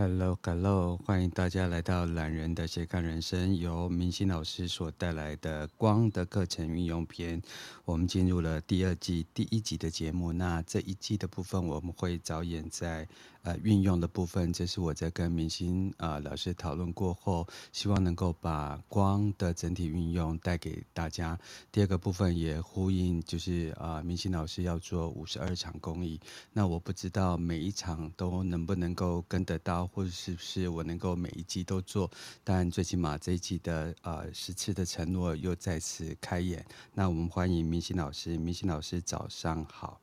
[0.00, 7.42] Hello，Hello，欢迎大家来到懒人的斜杠人生，由明星老师所带来的光的课程运用篇。
[7.84, 10.32] 我们进入了第二季第一集的节目。
[10.32, 13.06] 那这一季的部分，我们会着眼在
[13.42, 14.50] 呃运用的部分。
[14.54, 21.38] 这是我在跟明星啊、老师讨论过后，希望能够把光的整体运用带给大家。
[21.70, 26.18] 第二个部分也呼应，就是啊、明星老师要做五十二场公益。
[26.54, 29.89] 那我不知道每一场都能不能够跟得到。
[29.92, 32.10] 或者是不是我能够每一季都做？
[32.44, 36.64] 但最起码这一季的呃十次的承诺又再次开演。
[36.94, 40.00] 那我们欢迎明星老师，明星老师早上好。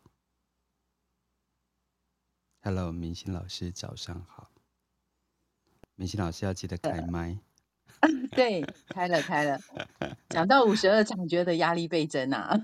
[2.61, 4.49] Hello，明星老师早上好。
[5.95, 7.37] 明星老师要记得开麦。
[8.01, 9.59] 呃、 对，开了开了。
[10.29, 12.59] 讲到五十二场，觉得压力倍增啊。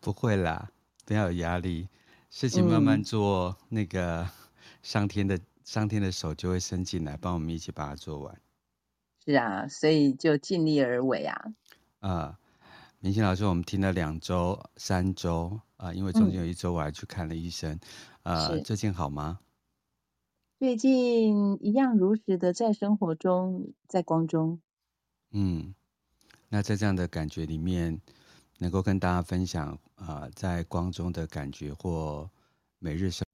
[0.00, 0.70] 不会啦，
[1.04, 1.88] 不要有压力，
[2.30, 4.28] 事情慢慢做，嗯、那个。
[4.86, 8.40] 上天的上天的手就会伸进来，帮我们一起把它做完。
[9.24, 11.34] 是啊，所以就尽力而为啊。
[11.98, 12.38] 啊、呃，
[13.00, 17.72] 明星老师，我们听了两周、三周啊、呃，因为中间有一周我还去看了医生。
[18.22, 19.40] 啊、嗯呃，最近好吗？
[20.60, 24.60] 最近一样如实的在生活中，在光中。
[25.32, 25.74] 嗯，
[26.48, 28.00] 那在这样的感觉里面，
[28.58, 32.30] 能够跟大家分享啊、呃，在光中的感觉或
[32.78, 33.25] 每日生。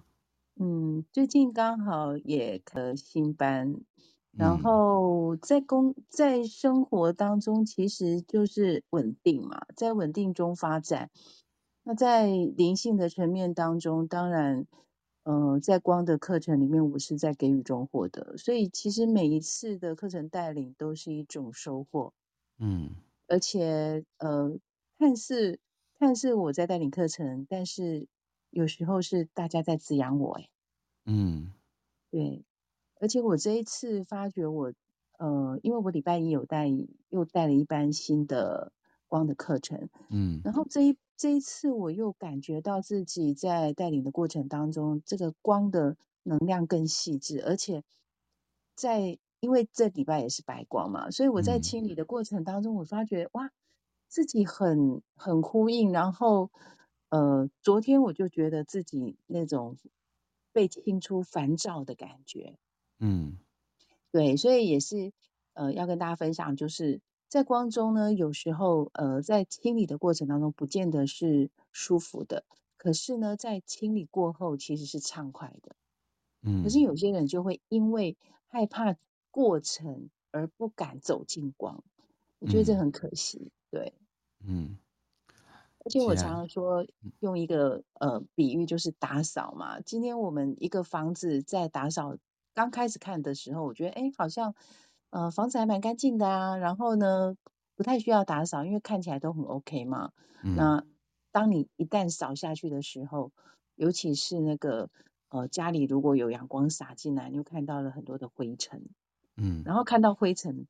[0.56, 3.80] 嗯，最近刚好也可新班，
[4.36, 11.10] 然后在工在生活当中，其实就是稳定嘛，在稳定中发展。
[11.84, 14.66] 那在灵性的层面当中，当然，
[15.24, 22.12] 嗯、呃，在光的课程里面，我是在给予中获得，所以其实每一次的课程带领都是一种收获。
[22.58, 22.90] 嗯，
[23.26, 24.58] 而且呃，
[24.98, 25.58] 看似
[25.98, 28.06] 看似我在带领课程，但是
[28.52, 30.48] 有时候是大家在滋养我，哎。
[31.04, 31.52] 嗯，
[32.10, 32.44] 对，
[33.00, 34.72] 而且我这一次发觉我，
[35.18, 36.68] 呃，因为我礼拜一有带，
[37.08, 38.72] 又带了一班新的
[39.08, 47.82] 光的课程，嗯，然后这一这一次我又感觉到自己在带领的过程当中，这个光的能量更细致，而且
[48.76, 53.50] 在因为这礼拜也是白光嘛，所以我在清理的过程当中，我发觉哇，
[54.06, 56.52] 自己很很呼应，然后
[57.12, 59.76] 呃，昨天我就觉得自己那种。
[60.54, 62.58] 被清出烦躁的感觉，
[62.98, 63.38] 嗯，
[64.10, 65.14] 对，所以也是
[65.54, 72.44] 呃要跟大家分享，就是在光中呢，有时候呃在清理的过程当中，不见得是舒服的，
[72.76, 75.74] 可是呢，在清理过后其实是畅快的，
[76.42, 78.18] 嗯，可是有些人就会因为
[78.48, 78.94] 害怕
[79.30, 81.82] 过程而不敢走进光，
[82.40, 83.92] 我觉得这很可惜，嗯、对，
[84.44, 84.76] 嗯。
[85.84, 86.86] 而且我常常说，
[87.18, 89.80] 用一个呃比喻，就是打扫嘛。
[89.80, 92.16] 今天我们一个房子在打扫，
[92.54, 94.54] 刚开始看的时候，我觉得哎，好像
[95.10, 96.56] 呃房子还蛮干净的啊。
[96.56, 97.36] 然后呢，
[97.74, 100.12] 不太需要打扫，因为看起来都很 OK 嘛。
[100.44, 100.54] 嗯。
[100.54, 100.84] 那
[101.32, 103.32] 当你一旦扫下去的时候，
[103.74, 104.88] 尤其是那个
[105.30, 108.84] 呃家里如果有阳光洒进来，你又看到了很多的灰尘。
[109.36, 109.62] 嗯。
[109.64, 110.68] 然后看到灰尘，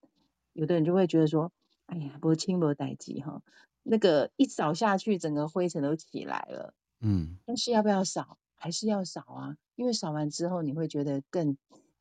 [0.55, 1.53] 有的人就会觉得说，
[1.85, 3.43] 哎呀，不轻不待急哈。
[3.83, 6.75] 那个一扫下去，整个灰尘都起来了。
[7.01, 8.39] 嗯，但是要不要扫？
[8.55, 11.57] 还是要扫啊，因为扫完之后你会觉得更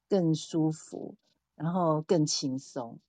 [0.08, 1.16] 更舒服，
[1.56, 3.00] 然后更轻松。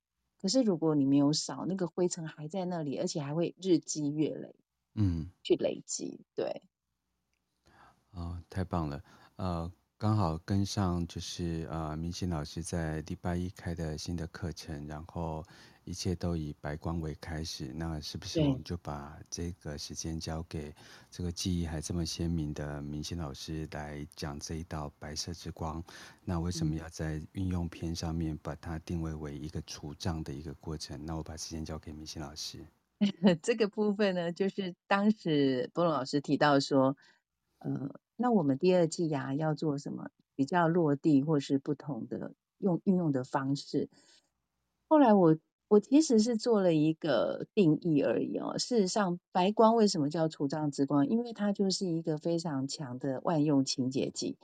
[0.41, 4.55] 可是如果你没有扫，那个灰尘还在那里，而且还会日积月累。
[4.95, 6.25] 嗯，去累积。
[6.33, 6.63] 对。
[8.11, 9.03] 哦，太棒了。
[9.35, 15.45] 呃，刚好跟上就是呃，明心老师在礼拜一开的新的课程，然后。
[15.85, 20.73] 一切都以白光为开始，那是不是我们就把这个时间交给
[21.11, 25.83] 这个记忆还这么鲜明的明星老师来讲这一道白色之光？
[26.23, 31.05] 那为什么要在运用篇上面把它定位为一个除障的一个过程？
[31.05, 32.65] 那我把时间交给明星老师。
[33.43, 36.95] 这个部分呢，就是当时波隆老师提到说，
[37.59, 43.89] 呃，那我们第二季呀、啊、要做什么比较落地或是不同的用运用的方式？
[44.87, 45.37] 后来我。
[45.73, 48.59] 我其实是做了一个定义而已哦。
[48.59, 51.07] 事实上，白光为什么叫除障之光？
[51.07, 54.37] 因为它就是一个非常强的万用清洁剂。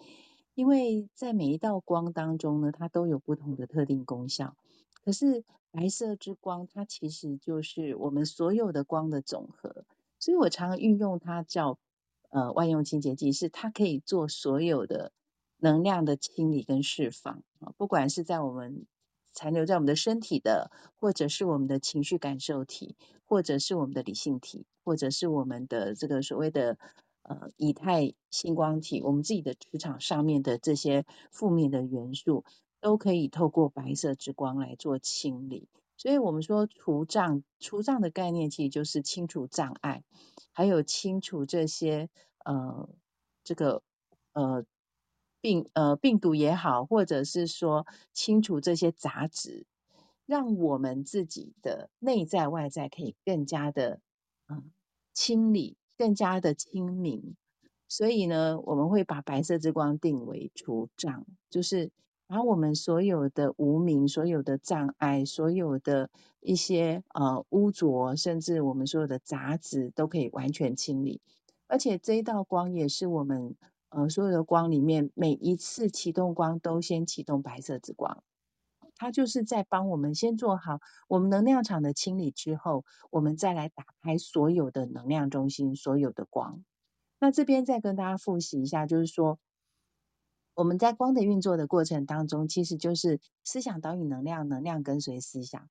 [0.55, 4.55] 因为在每一道光当中呢，它都有不同的特定功效。
[5.05, 9.85] 可是白色之光，它其实就是我们所有的光的总和。
[10.17, 11.77] 所以我常常运用它叫
[12.31, 15.11] 呃万用清洁剂，是它可以做所有的
[15.57, 18.87] 能量的清理跟释放啊，不管是在我们。
[19.33, 22.95] 残留在我们的身体的，或者是我们的情绪感受体，
[23.25, 26.77] 或者是我们的理性体，或者是我们的这个所谓的
[27.23, 32.43] 呃以太星光体，我们自己的磁场上面的这些负面的元素，
[32.81, 35.67] 都可以透过白色之光来做清理。
[35.97, 40.03] 所以我们说除障，除障的概念其实就是清除障碍，
[40.53, 42.09] 还有清除这些
[42.45, 42.87] 呃
[43.43, 43.83] 这个
[44.31, 44.65] 呃
[45.41, 49.65] 病呃病毒也好，或者是说清除这些杂质，
[50.25, 54.00] 让我们自己的内在外在可以更加的
[54.47, 54.71] 嗯、
[55.13, 57.36] 清理，更加的清明。
[57.88, 61.91] 所以呢，我们会把白色之光定为除障，就是。
[62.31, 71.21] 把我们所有的无明、所有的障碍、所有的一些呃污浊，甚至我们所有的杂质，都可以完全清理。
[71.65, 73.56] 而且这一道光也是我们
[73.89, 78.24] 呃所有的光里面，每一次启动光都先启动白色之光，
[78.95, 86.63] 它就是在帮我们先做好我们能量场的清理之后，我们再来打开所有的能量中心，所有的光。
[87.19, 89.39] 那这边再跟大家复习一下，就是说。
[90.56, 95.69] 我们在光的运作的过程当中，其实就是思想导引能量，能量跟随思想，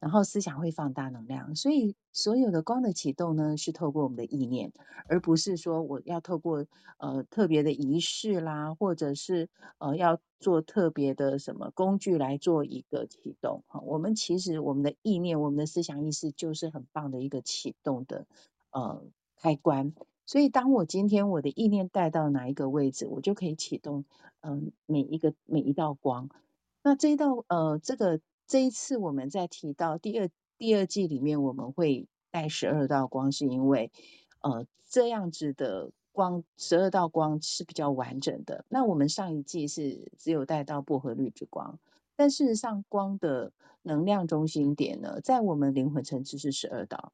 [0.00, 1.54] 然后思想会放大能量。
[1.56, 4.72] 所以所有的光的启动呢，是透过我们的意念，
[5.08, 6.66] 而不是说我要透过
[6.98, 9.48] 呃特别的仪式啦，或者是
[9.78, 13.64] 呃要做特别的什么工具来做一个启动。
[13.66, 18.26] 哈，我们其实我们的意念，我们的思想意识就是很棒的一个启动的
[18.70, 19.02] 呃
[19.36, 19.94] 开关。
[20.28, 24.04] 所以，当我今天我的意念带到哪一个位置，我就可以启动，
[24.40, 26.30] 嗯、每一个每一道光。
[26.82, 33.90] 那这一道，呃，这个这一次我们在提到第二第二季里面，我们会带十二道光，是因为，
[34.40, 38.64] 呃，这样子的光，十二道光是比较完整的。
[38.68, 41.78] 那我们上一季是只有带到薄荷绿之光，
[42.14, 43.52] 但事实上，光的
[43.82, 47.12] 能量中心点呢，在我们灵魂层次是十二道。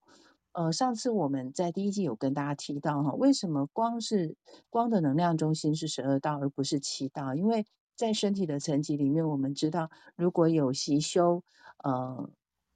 [0.52, 4.37] 呃，上次我们在第一季有跟大家提到哈，为什么光是
[4.69, 7.34] 光的能量中心是十二道而不是七道？
[7.34, 7.64] 因为
[7.96, 11.42] 在身体的层级里面，我们知道如果有习修
[11.78, 12.30] 呃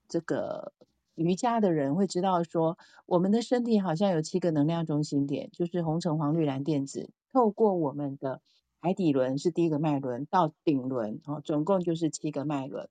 [0.08, 0.72] 这个
[1.14, 8.40] 瑜伽的人会知道说，我们的身体好像有七个能量中心点，就是红橙黄绿蓝靛紫，透过我们的
[8.80, 12.88] 海底轮是第一个脉轮到顶轮，哦，总共就是七个脉轮。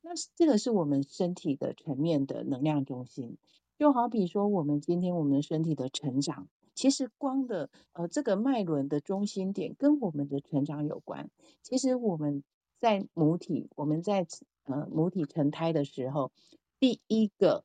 [0.00, 3.36] 那这个是我们身体的层面的能量中心。
[3.76, 11.30] 就好比说，我们今天我们身体的成长，其实光的呃这个脉轮的中心点跟我们的成长有关。
[11.62, 12.42] 其实我们
[12.80, 14.26] 在母体，我们在
[14.64, 16.32] 呃母体成胎的时候，
[16.78, 17.64] 第一个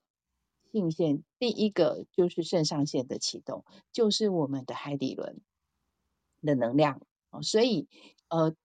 [0.72, 5.42] 性腺，第一个就是肾上腺的启动，就是我们的海底轮
[6.42, 7.02] 的能量
[7.32, 7.42] 哦。
[7.42, 7.88] 所以
[8.30, 8.56] 呃。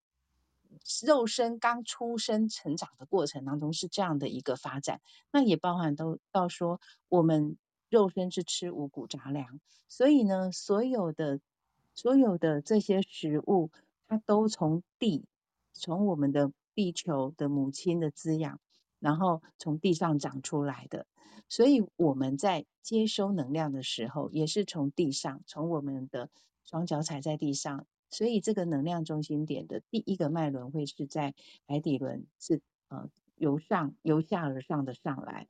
[1.06, 5.00] 肉身刚出生成长的过程当中是这样的一个发展，
[5.30, 7.56] 那也包含都到说我们
[7.88, 11.40] 肉身是吃五谷杂粮，所以呢，所有的
[11.94, 13.70] 所有的这些食物，
[14.08, 15.24] 它都从地，
[15.72, 18.60] 从我们的地球的母亲的滋养，
[18.98, 21.06] 然后从地上长出来的，
[21.48, 26.30] 所以我们在接收能量的时候，也是从地上，从我们的
[26.64, 27.86] 双脚踩在地上。
[28.10, 31.34] 所以这个能量中心点的第一个脉轮会是在
[31.66, 33.10] 海底轮，是呃
[33.44, 35.46] 由上由下而上的上来。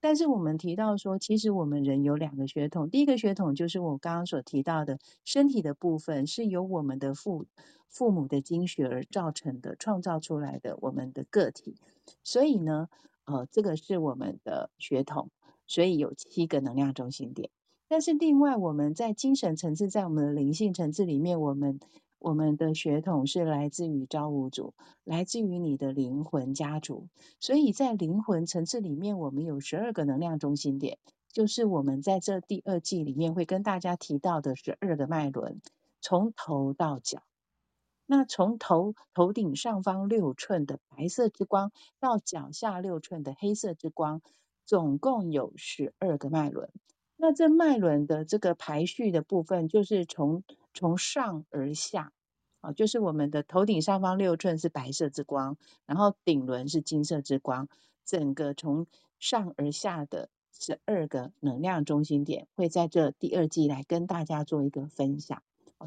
[0.00, 7.46] 但是我们提到说，其实我们人有两个血统，第一个血统就是我刚刚所提到的身体的部分，是由我们的父
[7.88, 11.76] 父母的精血而造成的，创造出来的我们的个体。
[12.22, 12.88] 所以呢，
[13.24, 15.30] 呃，这个是我们的血统，
[15.66, 17.50] 所以有七个能量中心点。
[17.88, 21.80] 但是另外我们在精神层次，在我们的灵性层次里面，我们
[22.18, 27.08] 我们的血统是来自于造物主，来自于你的灵魂家族，
[27.40, 30.98] 所以在灵魂层次里面，我们有十二个能量中心点，
[31.32, 35.60] 就是我们在这第二季里面会跟大家提到的十二个脉轮，
[36.00, 37.22] 从头到脚。
[38.04, 44.22] 那从头头顶上方六寸的白色之光到脚下六寸的黑色之光，
[44.64, 46.70] 总共有十二个脉轮。
[47.16, 50.42] 那这脉轮的这个排序的部分，就是从
[50.78, 52.12] 从上而下，
[52.60, 55.56] 啊，就是我们的头顶上方六寸是白色之光，
[55.86, 57.68] 然后顶轮是金色之光，
[58.04, 58.86] 整个从
[59.18, 65.42] 上而下的十二个能量中心点，会在这第二季来跟大家做一个分享。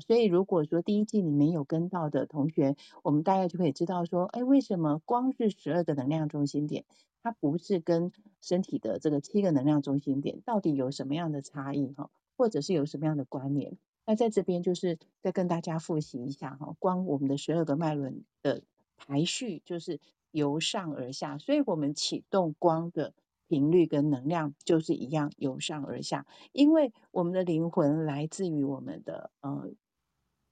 [0.05, 6.83] 所以如果说第一季你没有跟到的同学，我们大概就可以知道说，哎，为什么光是十二个能量中心点？
[7.23, 13.77] 它不是跟身体的这个七个能量中心点到底有什么样的差异哈，或者是有什么样的关联？
[14.05, 18.63] 那在这边就是再跟大家复习一下哈，光我们的十二个脉轮的
[18.97, 19.99] 排序就是
[20.31, 23.13] 由上而下，所以我们启动光的
[23.47, 29.71] 频率跟能量就是一样由上而下，因为我们的灵魂来自于我们的呃，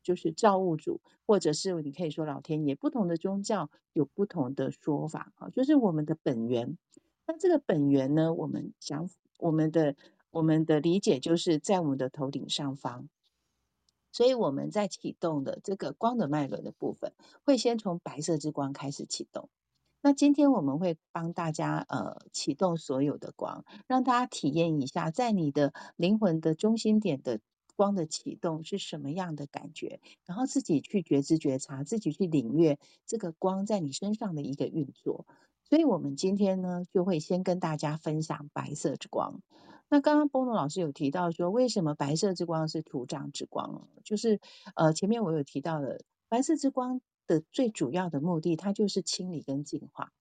[0.03, 2.75] 就是造物主，或者是你可以说老天爷。
[2.75, 6.77] 不同的宗教有不同的说法啊，就是我们的本源。
[7.25, 9.95] 那这个本源呢，我们想我们的
[10.31, 13.07] 我们的理解就是在我们的头顶上方，
[14.11, 17.13] 所以我们在启动的这个光的脉轮的部分，
[17.43, 19.49] 会先从白色之光开始启动。
[20.01, 27.41] 那今天我们会帮大家呃启动所有的光，让大家体验一下，在你的灵魂的中心点的
[27.75, 35.25] 光的启动是什么样的感觉，然后自己去觉知觉察，自己去领略这个光在你身上的一个运作。
[35.69, 39.41] 所以，我们今天呢就会先跟大家分享白色之光。
[39.89, 43.87] 那刚刚波诺老师有提到说，为什么白色之光是图像之光？
[44.03, 44.39] 就是
[44.75, 47.01] 呃前面我有提到的白色之光。
[47.29, 50.11] 的最主要的目的，它就是清理跟净化。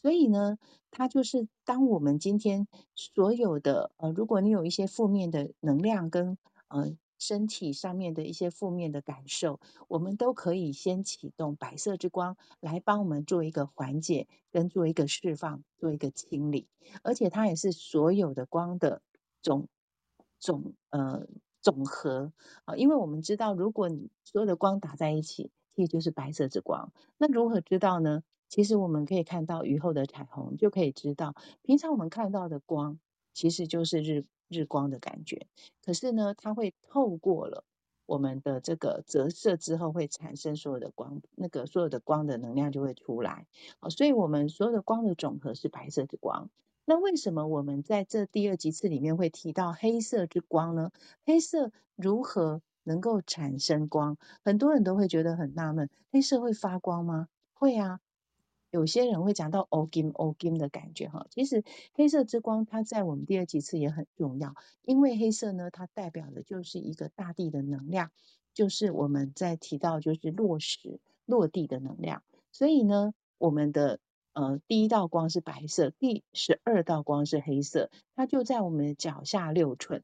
[0.00, 0.56] 所以呢，
[0.90, 6.38] 它就是当我们今天所有的呃，如果你有一些负面的能量跟
[6.68, 16.68] 呃身体上面的一些负面的感受，我们都可以先启动白色之光来帮我们做一个缓解，跟做一个释放，做一个清理。
[17.02, 19.02] 而且它也是所有的光的
[19.42, 19.68] 总
[20.38, 21.26] 总呃
[21.60, 22.32] 总和
[22.64, 25.50] 啊，因为我们知道，如果你所有的光打在一起。
[25.78, 26.92] 也就是白色之光。
[27.18, 28.24] 那如何知道呢？
[28.48, 32.98] 其实我们可以看到雨后的彩虹，就可以知道，平常我们看到的光，
[33.32, 35.46] 其实就是日日光的感觉。
[35.84, 37.64] 可是呢，它会透过了
[38.06, 43.46] 我们的这个折射之后，会产生所有的光，那个所有的光的能量就会出来。
[43.80, 46.50] 好所以我们所有的光的总和是白色之光。
[46.84, 50.90] 那为什么我们在这第二集次里面会提到黑色之光呢？
[51.24, 52.62] 黑色如何？
[52.84, 57.28] 能够产生光，很多人都会觉得很纳闷，黑色会发光吗？
[57.52, 58.00] 会啊，
[58.70, 61.26] 有些人会讲到 o game o game 的感觉哈。
[61.30, 68.10] 其实黑色之光它在我们第二辑次也很重要，因为黑色呢，它代表的就是一个大地的能量，
[68.54, 72.22] 就是我们在提到就是落实落地的能量。
[72.52, 74.00] 所以呢，我们的
[74.32, 80.02] 呃第一道光是白色，第十二道光是黑色，它就在我们脚下六寸。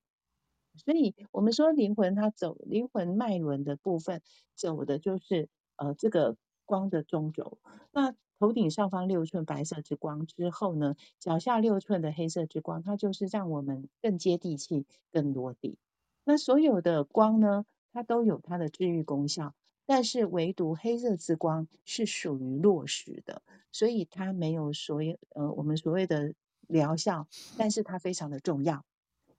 [0.76, 4.22] 所以我们说灵魂它走灵魂脉轮的部分，
[4.56, 7.58] 走的就是呃这个光的中轴。
[7.92, 15.78] 那头顶上方六寸白色之光之后呢，脚下六寸的黑色之光，它就是让我们更接地气、更落地。
[16.24, 19.54] 那所有的光呢，它都有它的治愈功效，
[19.86, 23.40] 但是唯独黑色之光是属于落实的，
[23.72, 26.34] 所以它没有所有呃我们所谓的
[26.66, 28.84] 疗效，但是它非常的重要，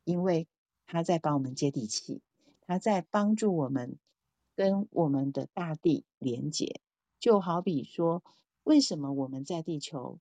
[0.03, 0.47] 因为。
[0.87, 2.21] 它在帮我们接地气，
[2.61, 3.97] 它在帮助我们
[4.55, 6.79] 跟我们的大地连接。
[7.19, 8.21] 就好比说，
[8.65, 10.19] 为什么我们在地球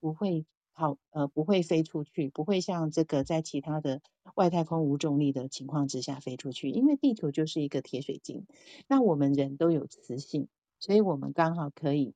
[0.00, 4.00] 不会跑，呃，不会飞出去，不会像这个在其他的
[4.34, 6.70] 外太空无重力的情况之下飞出去？
[6.70, 8.46] 因为地球就是一个铁水晶。
[8.88, 12.14] 那我们人都有磁性，所以我们刚好可以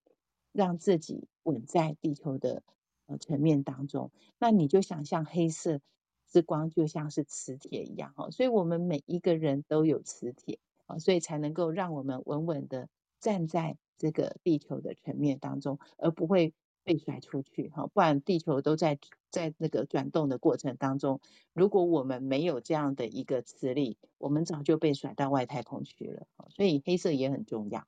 [0.53, 2.63] 让自己稳在地球的
[3.07, 4.11] 呃层面当中。
[4.39, 5.81] 那你就想象黑色。
[6.27, 12.89] 之光就像是磁铁一样哈，所以我们每一个人都有磁铁啊，所以才能够让我们稳稳的
[13.25, 16.53] 站在这个地球的层面当中，而不会
[16.83, 17.87] 被甩出去哈。
[17.87, 18.99] 不然地球都在
[19.31, 21.23] 在那个转动的过程当中，
[21.55, 26.27] 如果我们没有这样的一个磁力，我们早就被甩到外太空去了。
[26.51, 27.87] 所以黑色也很重要。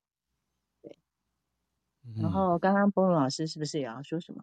[0.81, 0.97] 对，
[2.17, 4.43] 然后刚刚波龙老师是不是也要说什么？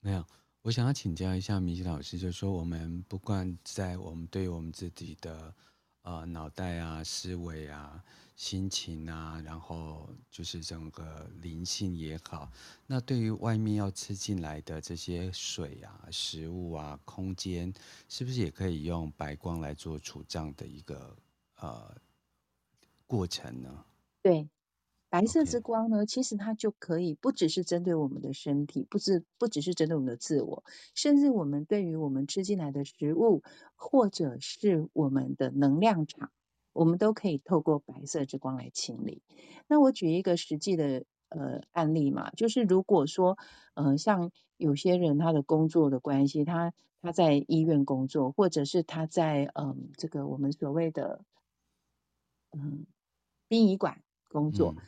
[0.00, 0.24] 没有。
[0.62, 5.54] 我想要请教一下米奇老师，就是说，我们不管在我们对我们自己的
[6.08, 8.02] 呃脑袋啊、思维啊、
[8.34, 12.50] 心情啊，然后就是整个灵性也好，
[12.86, 17.70] 那对于外面要吃进来的这些水啊、食物啊、空间，
[18.08, 21.14] 是不是也可以用白光来做储藏的一个
[21.56, 21.94] 呃
[23.06, 23.84] 过程呢？
[24.22, 24.48] 对。
[25.10, 33.42] 白色之光呢，其实它就可以不只是针对我们的身体，不只不只是针对我们的自我，甚至我们对于我们吃进来的食物，
[33.74, 36.30] 或者是我们的能量场，
[36.74, 39.22] 我们都可以透过白色之光来清理。
[39.66, 43.38] 那我举一个实际的呃案例嘛，就是如果说
[43.74, 51.24] 呃像有些人他的工作的关系，他他在医院工作，或者是他在嗯、呃、这个我们所谓的
[52.50, 52.86] 嗯
[53.48, 54.74] 殡仪馆工作。
[54.78, 54.84] 嗯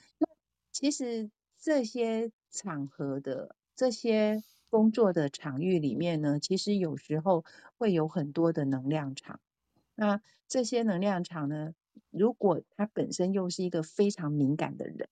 [0.72, 7.44] 其实这些场合的这些工作的场域里面呢，其实有时候
[7.76, 9.40] 会有很多的能量场。
[9.94, 11.74] 那这些能量场呢，
[12.10, 15.08] 如果他本身又是一个非常敏感的人，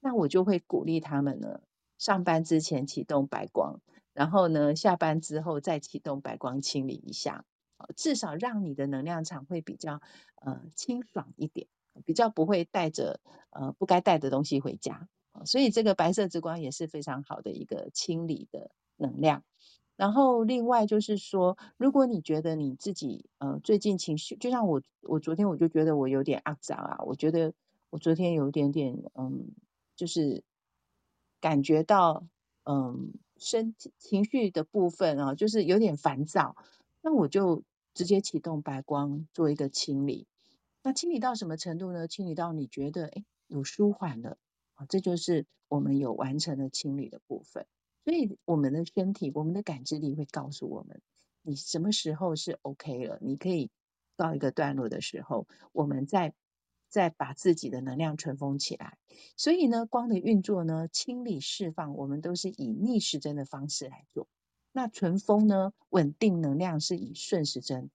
[0.00, 1.60] 那我就会鼓励他们呢，
[1.98, 3.80] 上班之前启动白光，
[4.14, 7.44] 然后呢，下班之后再启动白光清理一下，
[7.94, 10.00] 至少让你的能量场会比较
[10.36, 11.68] 呃清爽一点，
[12.04, 13.20] 比较不会带着
[13.50, 15.08] 呃不该带的东西回家。
[15.44, 19.44] 所以这个白色之光也是非常好的一个清理的能量。
[19.96, 27.52] 然后另外就是说，如果你觉得你自己呃最近情绪，就像我我昨天我就觉得我有点肮脏啊，我觉得
[27.90, 29.54] 我昨天有一点点嗯，
[29.96, 30.42] 就是
[31.40, 32.26] 感觉到
[32.64, 33.12] 嗯。
[33.36, 36.54] 身体情绪的部分啊，就是有点烦躁，
[37.02, 40.28] 那我就直接启动白光做一个清理。
[40.84, 42.06] 那清理到什么程度呢？
[42.08, 44.36] 清理到你觉得诶有舒缓了
[44.74, 47.66] 啊，这就是我们有完成了清理的部分。
[48.04, 51.00] 所以我们的身体，我们的感知力会告诉我们，
[51.40, 53.70] 你什么时候是 OK 了，你可以
[54.18, 56.34] 告一个段落的时候，我们再。
[56.90, 58.98] 再把自己的能量存封起来，
[59.36, 64.28] 所以呢，光的运作呢，清理释放，我们都是以逆时针的方式来做。
[64.70, 67.90] 那存封呢，稳定能量是以顺时针。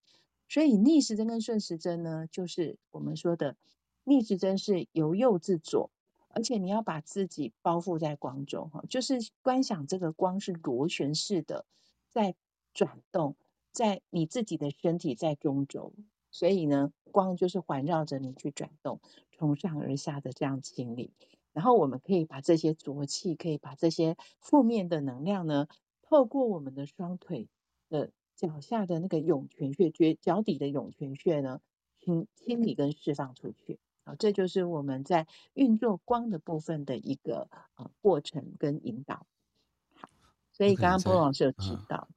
[0.49, 3.55] 所以逆时针跟顺时针呢，就是我们说的
[4.03, 5.91] 逆时针是由右至左，
[6.29, 11.65] 而且你要把自己包覆在光中，哈，就是观想这个光是螺旋式的
[12.09, 12.35] 在
[12.73, 13.35] 转动，
[13.71, 15.93] 在你自己的身体在中轴。
[16.31, 18.99] 所以呢，光就是环绕着你去转动，
[19.31, 21.11] 从上而下的这样清理。
[21.53, 25.67] 然后我们可以把这些浊气，可以把这些负面的能量呢，
[26.03, 27.47] 透过我们的双腿
[27.89, 31.60] 的脚下的那个涌泉穴，脚脚底的涌泉穴呢，
[32.00, 33.79] 清清理跟释放出去。
[34.05, 39.27] 啊，这就是我们在运作光的部分的一个呃过程跟引导。
[39.93, 40.10] 好，
[40.53, 42.08] 所以刚刚波老师有提到。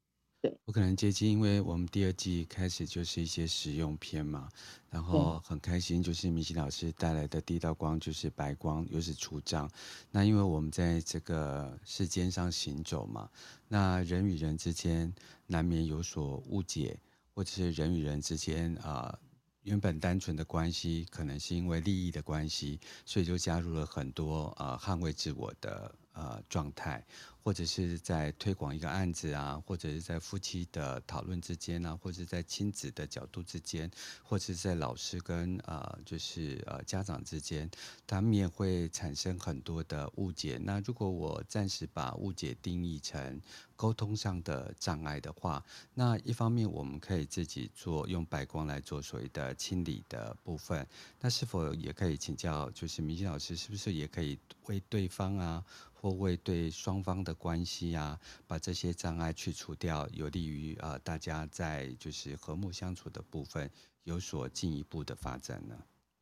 [0.42, 4.48] 对，我可能接近，因为我们第二季开始就是一些实用篇嘛，
[4.90, 9.70] 然后很开心，就是明星老师带来的第一道光就是白光，又是除障。
[10.10, 13.30] 那因为我们在这个世间上行走嘛，
[13.68, 15.14] 那人与人之间
[15.46, 16.98] 难免有所误解，
[17.32, 19.18] 或者是人与人之间啊、呃，
[19.62, 27.04] 原本单纯的关系，可能是因为利益的关系，所以就加入了很多啊、呃，捍卫自我的呃状态。
[27.44, 33.90] 或者是在推广一个案子啊，或者是在夫妻的讨论之间啊，或者在亲子的角度之间，
[34.22, 37.68] 或者是在老师跟呃就是呃家长之间，
[38.06, 40.56] 他们也会产生很多的误解。
[40.62, 43.40] 那如果我暂时把误解定义成
[43.74, 50.86] 沟通上的障碍的话，那一方面我们可以自己做用白光来做所谓的清理的部分，
[51.18, 55.64] 那是否也可以请教，就是明星老师是不是也可以为对方啊？
[56.02, 63.70] 或为对双方的关系啊，把这些障碍去除掉，有利于呃大家在就是和睦相处的部分
[64.02, 65.76] 有所进一步的发展呢？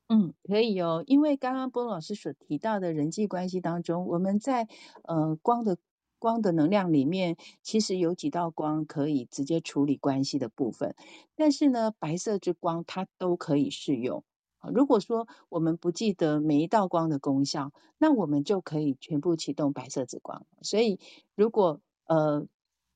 [0.08, 4.68] 嗯，可以哦，因为刚刚波老师所提到的人际关系当中，我们在
[5.04, 5.78] 呃光的
[6.18, 10.94] 光的能量里面，其实有几道光可以直接处理关系的部分，
[11.36, 14.24] 但是呢，白色之光它都可以适用。
[14.68, 20.44] 如果说我们不记得每一道光的功效，那我们就可以全部启动白色之光。
[20.62, 20.98] 所以，
[21.34, 22.46] 如果呃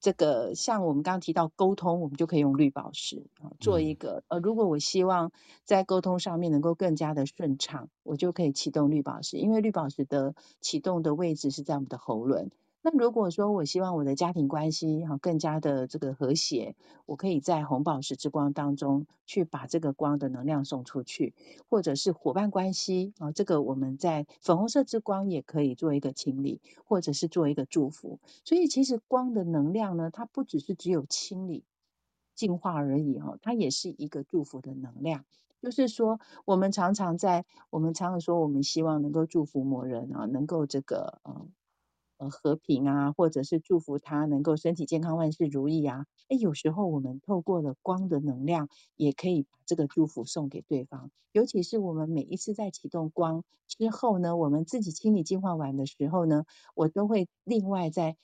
[0.01, 5.33] 这个像我们刚刚提到沟通，我们就可以用绿宝石啊做一个呃，如果我希望
[5.65, 12.51] 在沟通上面能够更加的顺畅，我就可以启动绿宝石，因为绿宝石的启动的位置是在我们的喉轮。
[12.87, 21.33] 那如果说我希望我的家庭关系哈更加的这个和谐，我可以在红宝石之光当中去把这个光的能量送出去，
[21.71, 28.19] 或者是伙伴关系啊，这个我们在粉红色之光也可以做一个清理，或者是做一个祝福。
[28.45, 31.65] 所以其实光的能量呢，它不只是只有清理、
[32.35, 35.25] 净化而已哈，它也是一个祝福的能量。
[35.63, 41.49] 就是说，我们常常在我们常常说，我们希望能够祝福某人啊，能够这个嗯。
[42.31, 46.07] 和平啊，或者是祝福他能够身体健康、万事如意啊。
[46.29, 51.11] 诶，有时候我们透过了光的能量，也可以把这个祝福送给对方。
[51.33, 58.17] 尤其是我们每一次在启动光之后呢，我们自己清理净化完的时候呢，我都会另外再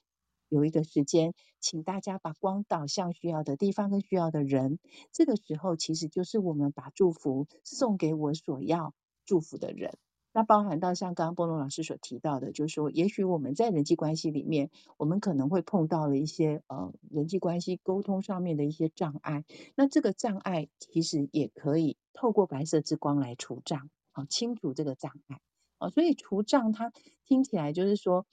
[0.48, 4.78] 有一个时间，请大家把光导向需要的地方跟需要的人。
[5.12, 9.98] 这个时候，其实就是我们把祝福送给我所要祝福的人。
[10.32, 19.44] 那包含到像刚刚波隆老师所提到的，就是说，也许我们在人际关系里面，我们可能会碰到了一些呃人际关系沟通上面的一些障碍。
[19.74, 25.40] 那这个障碍其实也可以透过白色之光来除障，啊，清除这个障碍。
[25.78, 26.92] 啊，所以除障它
[27.24, 28.24] 听起来就是说，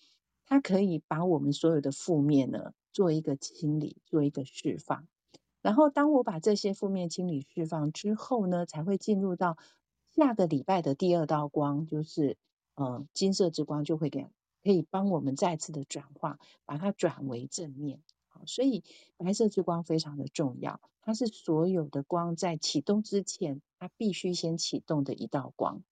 [0.45, 5.07] 它可以把我们所有的负面呢做一个清理，做一个释放。
[5.63, 9.57] 然后当我把这些负面清理释放之后呢，才会进入到。
[10.17, 12.37] 下个礼拜的第二道光就是，
[12.73, 14.25] 呃，金色之光就会给
[14.63, 18.01] 可以帮我们再次的转化，把它转为正面。
[18.47, 18.83] 所以
[19.17, 25.83] 白色之光非常的重要，它是所有的光在启动之前，它必须先启动的一道光，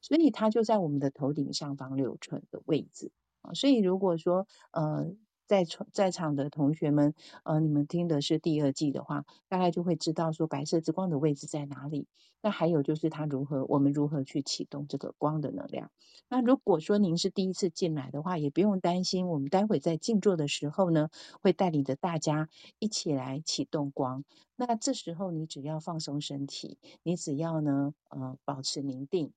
[0.00, 3.54] 所以它就在我们的头顶上方六寸的位置啊。
[3.54, 5.14] 所以如果说呃。
[5.48, 12.06] 在场在场的同学们，呃，你们听的是第二季的话，大概就会知道说白色之光的位置在哪里。
[12.42, 15.90] 那还有就是它如何，我们如何去启动这个光的能量。
[16.28, 21.08] 那如果说您是第一次进来的话，也不用担心，我们待会在静坐的时候呢，
[21.40, 24.24] 会带领着大家一起来启动光。
[24.54, 29.32] 那这时候你只要放松身体，你只要呢，呃，保持宁定，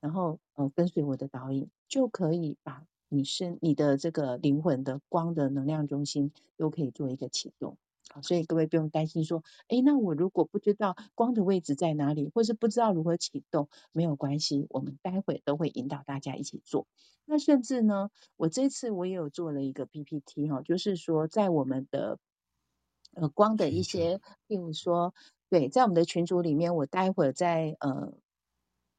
[0.00, 2.89] 然后呃，跟随我的导引，就可以把。
[3.12, 7.76] 你是你的这个灵魂的光的能量中心都可以做一个启动，
[8.08, 16.86] 好，所以各位不用担心说，哎，那我如果不知道光的位置在哪里，或是不知道如何启动，没有关系，我们待会都会引导大家一起做。
[17.24, 22.18] 那甚至呢，我这次我也有做了一个 PPT 哈，就是说在我们的
[23.14, 25.14] 呃光的一些，譬如说，
[25.48, 28.12] 对，在我们的群组里面，我待会儿在呃。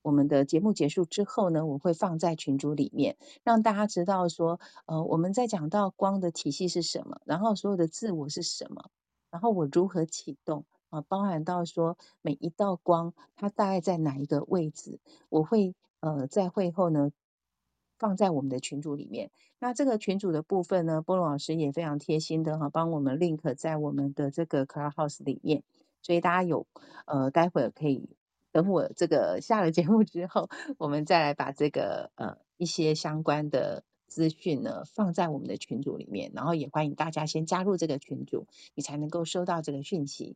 [0.02, 8.90] 我们的节目结束之后呢，我会放在群组里面，让大家知道说，呃，我们在讲到光的体系是什么，然后所有的自我是什么，
[9.30, 17.12] 然后我如何启动啊，包含到说每一道光它大概在哪一个位置，我会呃在会后呢
[18.00, 19.30] 放在我们的群组里面。
[19.60, 25.64] 那这个群组的部分呢，波隆老师也非常贴心的哈，帮我们 link 在我们的这个 Clubhouse 里面，
[26.02, 26.66] 所以大家有
[27.06, 28.10] 呃待会儿可以。
[28.52, 40.36] 等我这个下了节目之后，我们再来把这个呃一些相关的资讯呢放在我们的群组里面，然后也欢迎大家先加入这个群组，你才能够收到这个讯息。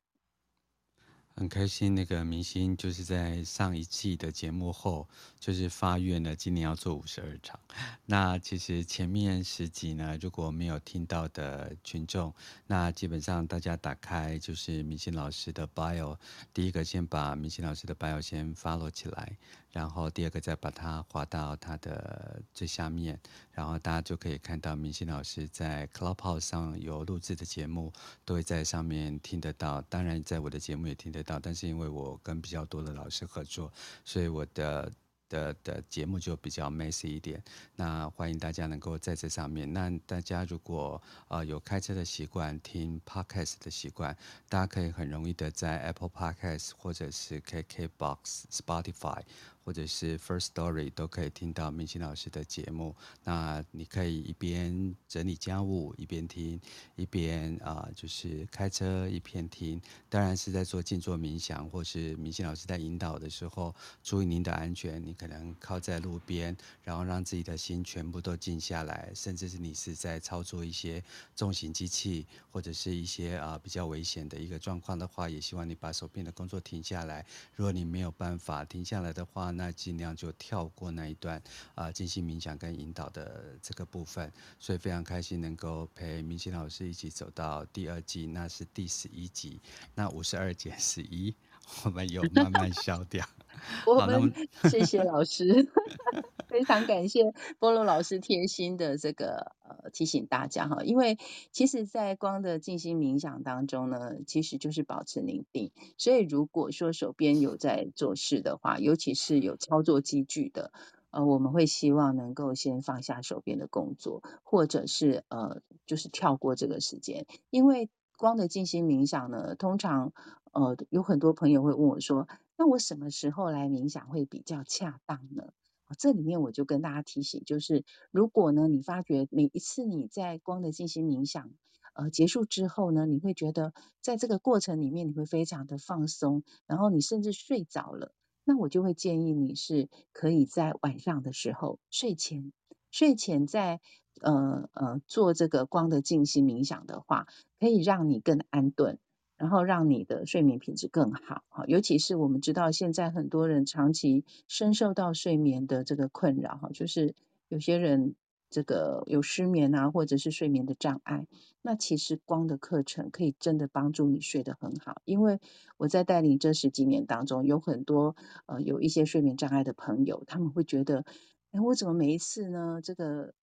[1.37, 5.05] 很开心，那个明星就是在上一季的节目后，
[5.37, 7.59] 就是发愿了，今年要做五十二场。
[8.05, 12.33] 那其实前面十集呢，如果没有听到的群众，
[12.67, 16.17] 那基本上大家打开就是明星老师的 bio，
[16.53, 19.37] 第一个先把明星老师的 bio 先 follow 起来。
[19.75, 23.19] 然后第二个再把它滑到它的最下面，
[23.51, 27.91] 然后大家就可以看到明星老师在 Clubhouse 上有录制的节目，
[28.23, 29.81] 都会在上面听得到。
[29.81, 33.69] 当然，在我的节目也听得到，但是因为我跟比较多的老师合作，
[34.05, 34.89] 所以我的。
[35.27, 37.43] 的的节目就比较 messy 一点，
[37.75, 39.73] 那欢迎大家能够在这上面。
[39.73, 44.15] 那大家如果呃有开车的习惯，听 podcast 的习惯，
[44.47, 49.23] 大家可以很容易的在 Apple Podcast 或者是 KKBox、Spotify。
[49.65, 52.95] 或者是 First Story 都可以听到明星老师的节目。
[53.23, 56.61] 那你可以一边整理家务一边听，
[56.95, 59.81] 一边啊、就是开车一边听。
[60.07, 63.73] 当然是在做静坐冥想，或是明星老师在引导的时候，
[64.03, 65.03] 注意您的安全。
[65.03, 69.11] 你可能靠在路边，然后让自己的心全部都静下来。
[69.15, 71.03] 甚至是你是在操作一些
[71.35, 77.25] 重型机器，或者是一些啊、比较危险的一个状况的话，也希望你把手边的工作停下来。
[77.55, 81.41] 如果你没有办法停下来的话，那尽量就跳过那一段
[81.73, 89.61] 啊，静心冥想跟引导的这个部分，所以非常开心能够陪明星老师一起走到第二季，那是第十一集，
[89.93, 91.35] 那五十二减十一，
[91.83, 93.25] 我们有慢慢消掉。
[93.87, 94.33] 我们
[94.69, 95.67] 谢谢老师，
[96.55, 101.17] 非常感谢波隆老师贴心的这个呃提醒大家哈，因为
[101.51, 105.73] 其实，在光的静心冥想当中呢，其实就是保持宁静。
[105.97, 110.71] 所以如果说手边有在做事的话，尤其是有操作机具的，
[111.11, 120.13] 呃，我们会希望能够先放下手边的工作，或者是呃，就是跳过这个时间，因为光的静心冥想呢，通常
[120.53, 122.29] 呃有很多朋友会问我说。
[122.57, 125.49] 那我什么时候来冥想会比较恰当呢？
[125.97, 131.51] 这里面我就跟大家提醒，就是如果呢，你发觉每一次你在光的静心冥想
[131.93, 142.51] 呃结束之后呢，你会觉得在这个过程里面你会非常的放松，然后你甚至睡着了，那我就会建议你是可以在晚上的时候睡前
[142.91, 143.79] 睡前在
[144.21, 147.27] 呃呃做这个光的静心冥想的话，
[147.59, 148.97] 可以让你更安顿。
[149.37, 157.15] 然后让你的睡眠品质更好，哈，尤其是我们知道现在很多人长期深受到睡眠的这个困扰，哈，就是
[157.49, 158.15] 有些人
[158.49, 161.27] 这个有失眠啊，或者是睡眠的障碍，
[161.61, 165.39] 那其实光的课程可以真的帮助你睡得很好，因为
[165.77, 171.03] 我在带领这十几年当中，有很多呃有一些睡眠障碍的朋友，他们会觉得，
[171.51, 173.33] 哎，我怎么每一次呢，这个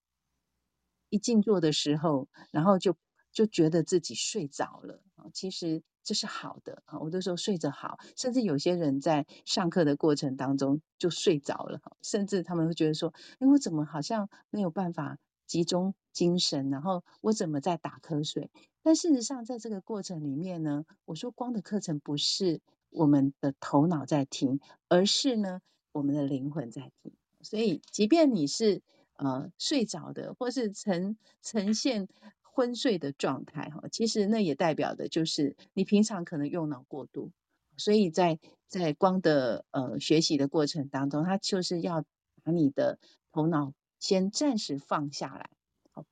[1.11, 2.97] 一静坐的时候，然后就
[3.33, 5.03] 就觉得自己睡着了。
[5.33, 18.51] 其实这是好的啊，我都说睡着好，甚至有些人在上课的过程当中就睡着了，甚至他们会觉得说，哎，我怎么好像没有办法集中精神，然后我怎么在打瞌睡？
[18.83, 25.61] 但事实上，在这个过程里面呢，我说光的课程不是我们的头脑在听，而是呢
[25.93, 27.13] 我们的灵魂在听。
[27.43, 28.83] 所以，即便你是
[29.15, 32.09] 呃睡着的，或是呈呈现
[32.55, 37.33] 昏睡的状态哈，其实那也代表的就是你平常可能用脑过度。
[37.79, 38.39] 所以在
[38.69, 42.05] 在光的呃学习的过程当中，它就是要
[42.45, 42.99] 把你的
[43.33, 45.49] 头脑先暂时放下来，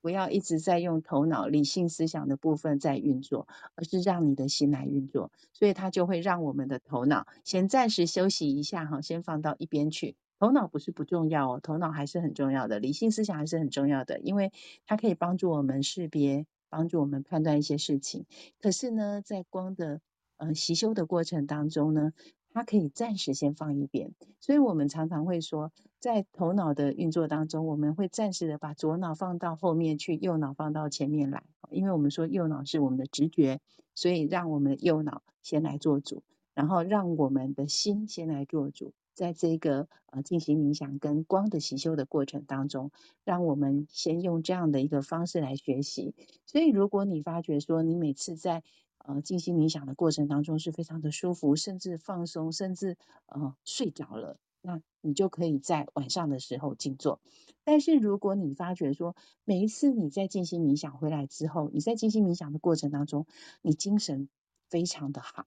[0.01, 5.31] 不要一直在用头脑理性思想的部分在运作，而是让你的心来运作。
[5.53, 10.15] 所以它就会让我们的头脑先暂时休息一下哈，先放到一边去。
[10.41, 14.51] 头脑不是不重要哦，头脑还是很重要的，理性思想还是很重要的，因为
[14.87, 18.25] 它可以帮助我们识别，帮助我们判断一些事情。
[18.59, 20.01] 可是呢，在光的
[20.37, 22.11] 呃习修的过程当中呢，
[22.49, 24.15] 它可以暂时先放一边。
[24.39, 33.59] 所以我们常常会说，在头脑的运作当中，我们会暂时的把左脑放到后面去，右脑放到前面来，因为我们说右脑是我们的直觉，
[33.93, 36.23] 所以让我们的右脑先来做主，
[36.55, 38.95] 然后让我们的心先来做主。
[39.13, 42.91] 在这个呃进行冥想跟光的习修的过程当中，
[43.23, 46.15] 让我们先用这样的一个方式来学习。
[46.45, 48.63] 所以，如果你发觉说你每次在
[48.97, 57.19] 呃进行冥想的过程当中是非常的舒服，甚至放松，甚至呃睡着了，那你就可以在晚上的时候静坐。
[57.63, 63.27] 但是，如果你发觉说每一次你在进行冥想回来之后，你在进行冥想的过程当中，
[63.61, 64.29] 你精神
[64.69, 65.45] 非常的好。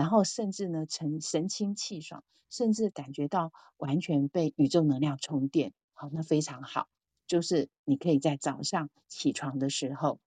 [0.00, 6.88] 然后甚至呢，神神清气爽，甚至感觉到完全被宇宙能量充电，好，那非常好。
[7.26, 10.18] 就是你可以在早上起床的时候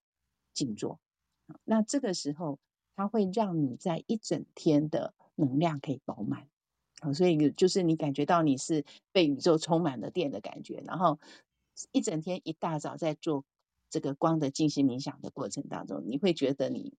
[0.54, 1.00] 静坐，
[1.64, 2.60] 那这个时候
[2.96, 6.48] 它会让你在一整天的能量可以饱满，
[7.02, 11.20] 好，所以就是你感觉到你是被宇宙充满了电的感觉，然后
[11.92, 13.44] 一整天一大早在做
[13.90, 16.94] 这个光的静心冥想的过程当中，你会觉得你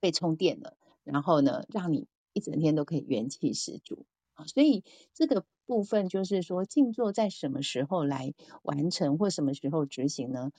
[0.00, 0.76] 被充电了。
[1.12, 4.46] 然后呢，让你一整天都可以元气十足啊！
[4.46, 10.52] 所以这个部分就是说，静坐在什么时候来完成，或什么时候执行呢？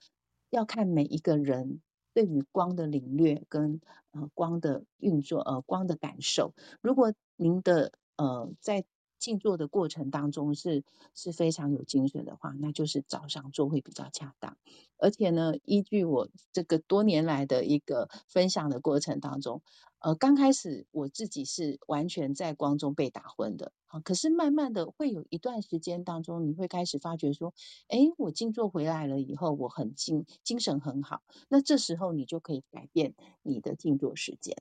[0.50, 1.82] 要看每一个人
[2.14, 3.82] 对于光的领略跟
[4.12, 6.54] 呃光的运作呃光的感受。
[6.82, 8.84] 如果您的呃在
[9.20, 14.58] 静坐的过程当中是是非常有精神的话，那就是早上做会比较恰当。
[14.98, 19.62] 而且呢，依据我这个多年来的一个分享的过程当中，
[20.00, 27.54] 呃，刚开始我自己是完全在光中被打昏的，啊，可是慢慢的会有一段时间当中，你会开始发觉说，
[27.88, 34.56] 哎，我静坐回来了以后，我很精精神很好，那这时候你就可以改变你的静坐时间，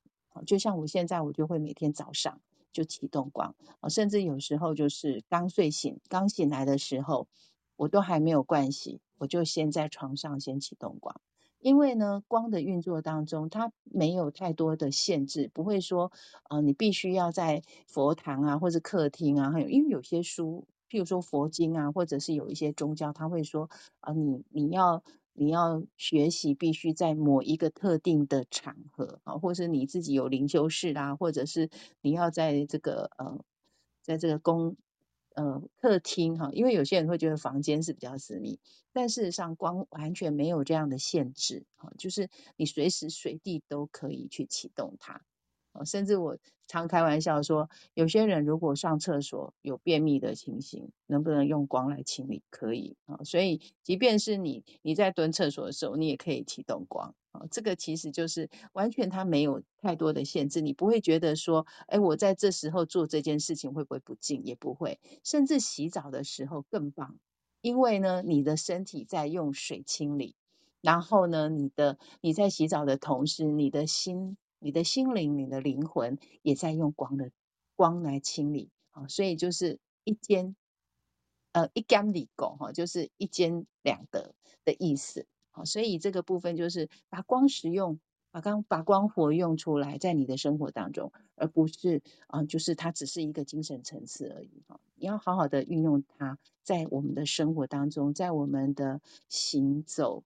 [0.46, 2.40] 就像我现在我就会每天早上。
[2.72, 3.54] 就启动光，
[3.88, 7.28] 甚至有时候就是刚睡醒、刚醒来的时候，
[7.76, 11.20] 我都还没有盥洗，我就先在床上先启动光。
[11.60, 16.12] 因为呢，光的运作当中，它没有太多的限制，不会说
[16.44, 25.02] 啊，你必须要在佛堂啊，或者客厅啊，还有因为有些书，譬如说佛经啊，或者是有一些宗教，他会说啊，你你要。
[25.38, 31.70] 你要学习，必须在某一个特定的场合啊，或是你自己有灵修室啦，或者是
[32.00, 33.44] 你要在这个呃，
[34.02, 34.76] 在这个公
[35.34, 38.58] 呃客厅哈，因为有些人会觉得房间是比较私密，
[38.92, 45.22] 但事实上光完全没有这样的限制啊，就是你随时随地都可以去启动它。
[45.84, 52.42] 甚至我常开玩笑说，有些人如果上厕所有便秘的情形，能不能用光来清理？
[52.50, 53.20] 可以啊。
[53.24, 57.46] 所以，即便是你你在蹲厕所的时候，你也可以启动光啊。
[57.50, 64.42] 这个其实就是完全它没有太多的限制，你不会觉得说，哎，我在这时候做这件事情会不会不敬？
[64.44, 65.00] 也不会。
[65.24, 67.18] 甚至洗澡的时候更棒，
[67.62, 70.34] 因为呢，你的身体在用水清理，
[70.82, 74.36] 然后呢，你的你在洗澡的同时，你的心。
[74.58, 77.30] 你的心灵、你的灵魂也在用光的
[77.76, 80.56] 光来清理啊，所以就是一兼
[81.52, 85.26] 呃一兼二顾哈，就是一兼两得的意思。
[85.50, 94.80] 好，所以这个部分就是把光使用，把光把光活用出来，在你的生活当中，而不是啊，就是它只是一个精神层次而已哈。
[94.94, 100.24] 你要好好的运用它，在我们的生活当中，在我们的行走。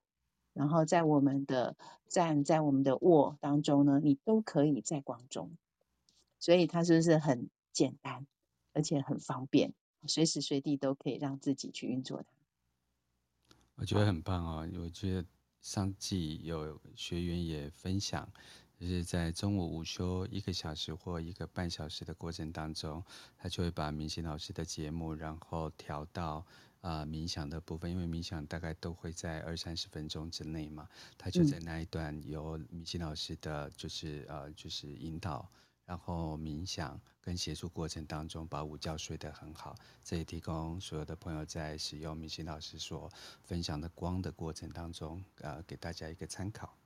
[0.53, 1.75] 然后在我们的
[2.07, 5.49] 站，在我们的卧当中呢，你都可以在光中，
[6.39, 8.27] 所以它是不是很简单，
[8.71, 9.73] 而且很方便，
[10.05, 12.27] 随时随地都可以让自己去运作它。
[13.75, 15.25] 我觉得很棒哦，我觉得
[15.61, 18.31] 上季有学员也分享，
[18.79, 23.03] 就是在中午午休一个小时或一个半小时的过程当中，
[23.37, 26.45] 他就会把明心老师的节目，然后调到。
[26.83, 35.49] 啊、呃、冥想的部分，因为冥想大概都会在二三十分钟之内嘛，他就在那一段由米奇老师的就是呃就是引导，
[35.85, 43.09] 然后冥想跟协助过程当中把午觉睡得很好，这也提供所有的朋友在使用明心老师所
[43.43, 46.77] 分享的光的过程当中，呃给大家一个参考。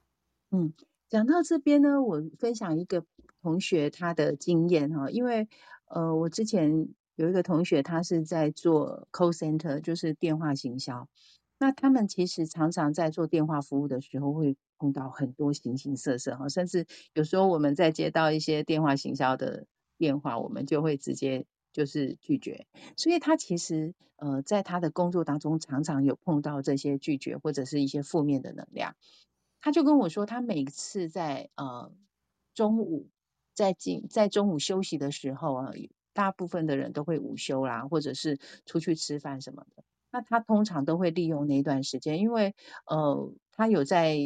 [0.52, 0.74] 嗯。
[1.10, 3.06] 讲到这边呢，我分享一个
[3.42, 5.48] 同学他的经验哈，因为
[5.86, 11.10] 呃，我之前有一个同学，他是在做 call center，就是电话行销。
[11.58, 19.66] 那他们其实常常在做电话服务的时候，会碰到很多形形色色哈，甚至有时候我们在接到一些电话行销的
[19.98, 22.68] 电话，我们就会直接就是拒绝。
[22.96, 28.96] 所以他其实呃，在他的工作当中，常常有碰到这些拒绝或者是一些负面的能量。
[29.60, 31.92] 他就跟我说，他每次在呃
[32.54, 33.10] 中午
[33.56, 35.72] 在进在中午休息的时候啊，
[36.18, 39.84] 大部分的人都会午休啦，或者是出去吃饭什么的。
[40.10, 42.56] 那他通常都会利用那段时间，因为
[42.88, 44.18] 呃他有在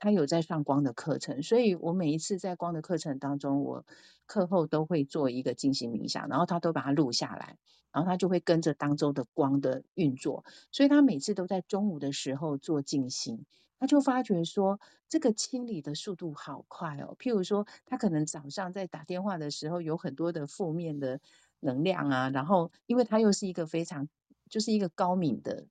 [0.00, 3.84] 他有在上光的课程，所以我每一次在光的课程当中，我
[4.26, 7.58] 课后都会做一个静心冥想，然后他都把它录下来，
[7.92, 13.46] 然后他就会跟着当周的光的运作，所以他每次都在中午的时候做静心。
[13.78, 17.14] 他就发觉说，这个清理的速度好快哦。
[17.18, 21.20] 譬如说，他可能早上在打电话的时候，有很多的负面的
[21.60, 24.08] 能量啊，然后因为他又是一个非常
[24.48, 25.66] 就是一个高敏的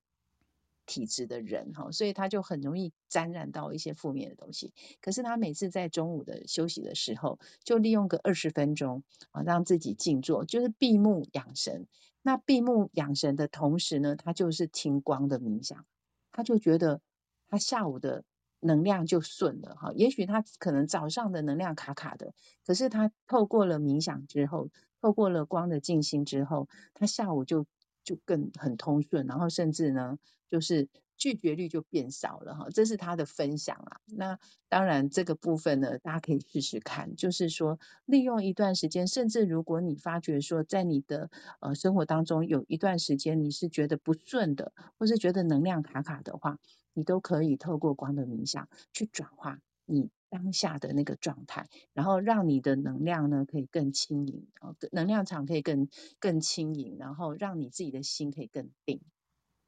[0.86, 4.72] 体质的人哈，所以他就很容易沾染到一些负面的东西。
[5.00, 11.88] 可是他每次在中午的休息的时候，就利用个二十分钟啊，让自己静坐，就是闭目养神。
[12.22, 15.84] 那闭目养神的同时呢，他就是听光的冥想，
[16.30, 17.00] 他就觉得。
[17.48, 18.24] 他下午的
[18.60, 22.34] 能量就顺了哈，也许他可能早上的能量卡卡的，
[22.66, 27.66] 可是他透过了冥想之后，透过了光的静心之后，他下午就
[28.02, 34.00] 就更很通顺，然后甚至呢，就是拒绝率就变少了哈，这是他的分享啊。
[34.06, 41.30] 那当然这个部分呢，大家可以试试看，就是说利用一段时间，甚至如果你发觉说在你的
[41.60, 46.58] 呃生活当中有一段时间你是觉得不顺的，或是觉得能量卡卡的话。
[46.96, 54.46] 你都可以透过光的冥想去转化你当下的那个状态，然后让你的能量呢可以更轻盈，
[54.92, 59.02] 能量场可以更更轻盈，然后让你自己的心可以更定。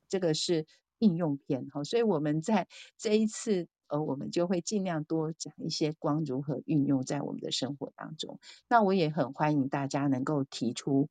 [0.09, 0.67] 这个是
[0.99, 8.41] 应用篇哈，所以我们在这一次呃，我们就会尽量多讲一些光如何运用在我们的生活当中。
[8.69, 11.11] 那我也很欢迎大家能够提出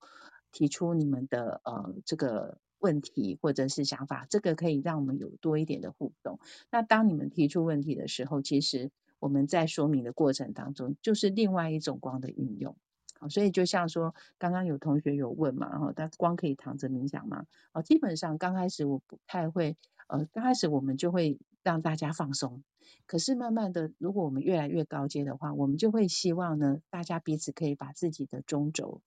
[0.52, 2.58] 提出你们的呃这个。
[2.80, 6.40] 问题或者是想法，这个可以让我们有多一点的互动。
[6.72, 12.76] 那当你们提出问题的时候，其实我们在说明的过程当中，就是另外一种光的运用。
[13.32, 17.48] 所以就像说，刚刚有同学有问嘛，然后他光可以躺着冥想吗？
[17.72, 22.62] 哦，基本上刚开始我不太会，呃，刚开始我们就会让大家放松。
[23.08, 29.02] 可是慢慢的，如果我们越来越高阶的话，我们就会希望呢，大家彼此可以把自己的中轴，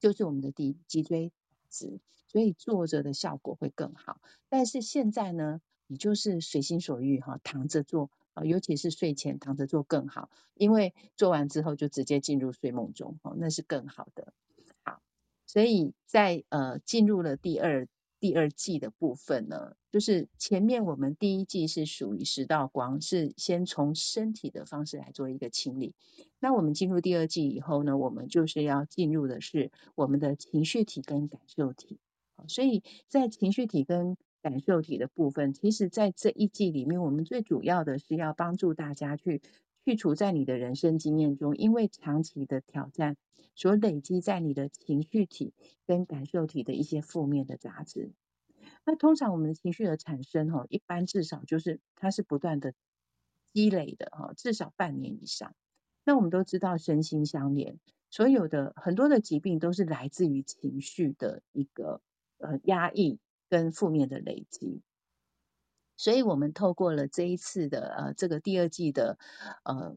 [0.00, 1.30] 就是我们的底脊椎
[2.26, 14.32] 所以坐着的效果会更好，但是现在呢，你就是随心所欲哈，躺着做啊，尤其是睡前躺着做更好，因为做完之后就直接进入睡梦中，哦，那是更好的。
[14.82, 15.00] 好，
[15.46, 17.86] 所以在呃进入了第二
[18.24, 25.92] 第二季的部分呢，就是前面我们第一季是属于十道光，是先从身体的方式来做一个清理。
[26.40, 31.98] 那我们进入第二季以后呢，我们就是要进入的是我们的情绪体跟感受体。
[32.48, 39.42] 所以在情绪体跟感受体的部分，其实在这一季里面，我们最主要的是要帮助大家去
[39.84, 43.16] 去除在你的人生经验中，因为长期的挑战
[43.54, 45.52] 所累积在你的情绪体
[45.86, 48.12] 跟感受体的一些负面的杂质。
[48.84, 52.74] 那通常我们的情绪的产生，哈，一般至少就是它是不断的
[53.52, 55.54] 积累的，哈，至少半年以上。
[56.04, 57.78] 那我们都知道身心相连，
[58.10, 62.00] 所有的很多的疾病都是来自于情绪的一个。
[62.36, 64.82] 呃，压抑跟负面的累积，
[65.96, 69.18] 所以我们透过了这一次的呃这个第二季的
[69.64, 69.96] 呃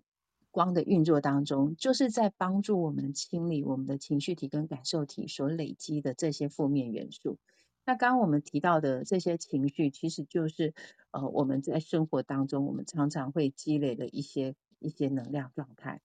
[0.51, 7.37] 光的运作当中，就是在帮助我们清理我们的情绪体跟感受体所累积的这些负面元素。
[7.85, 10.73] 那刚刚我们提到的这些情绪，其实就是
[11.11, 16.01] 呃我们在生活当中我们常常会积累的一些一些能量状态。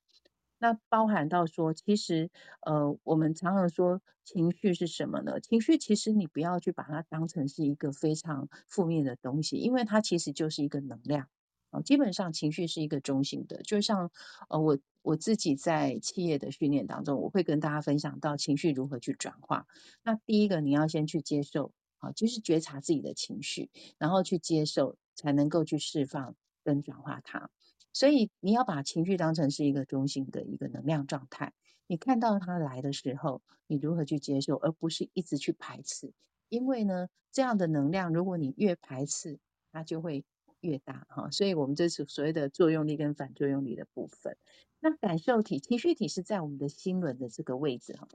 [0.62, 5.40] 那包含到说，其实，呃，我们常常说情绪是什么呢？
[5.40, 11.26] 情绪其实你不要去把它当成是一个非常负面的东西，因为它其实就是一个能量。
[11.70, 14.12] 啊，基本上情绪是一个中性的，就像
[14.48, 19.66] 呃，我我自己在企业的训练当中，我会跟大家分享到情绪如何去转化。
[20.04, 27.50] 那第一个，你要先去接受，啊，就是觉察自己的情绪，然后去接受，才能够去释放跟转化它。
[27.92, 31.52] 所以你要把情绪当成是一个中性的一个能量状态，
[31.86, 36.12] 你看到它来的时候，你如何去接受，而不是一直去排斥。
[36.48, 39.38] 因为呢，这样的能量，如果你越排斥，
[39.72, 40.24] 它就会
[40.60, 41.30] 越大哈。
[41.30, 44.36] 所以我们这是所谓的作用力跟反作用力的部分。
[44.80, 48.08] 那感受体、情绪体是在我们的心轮的这个位置哈。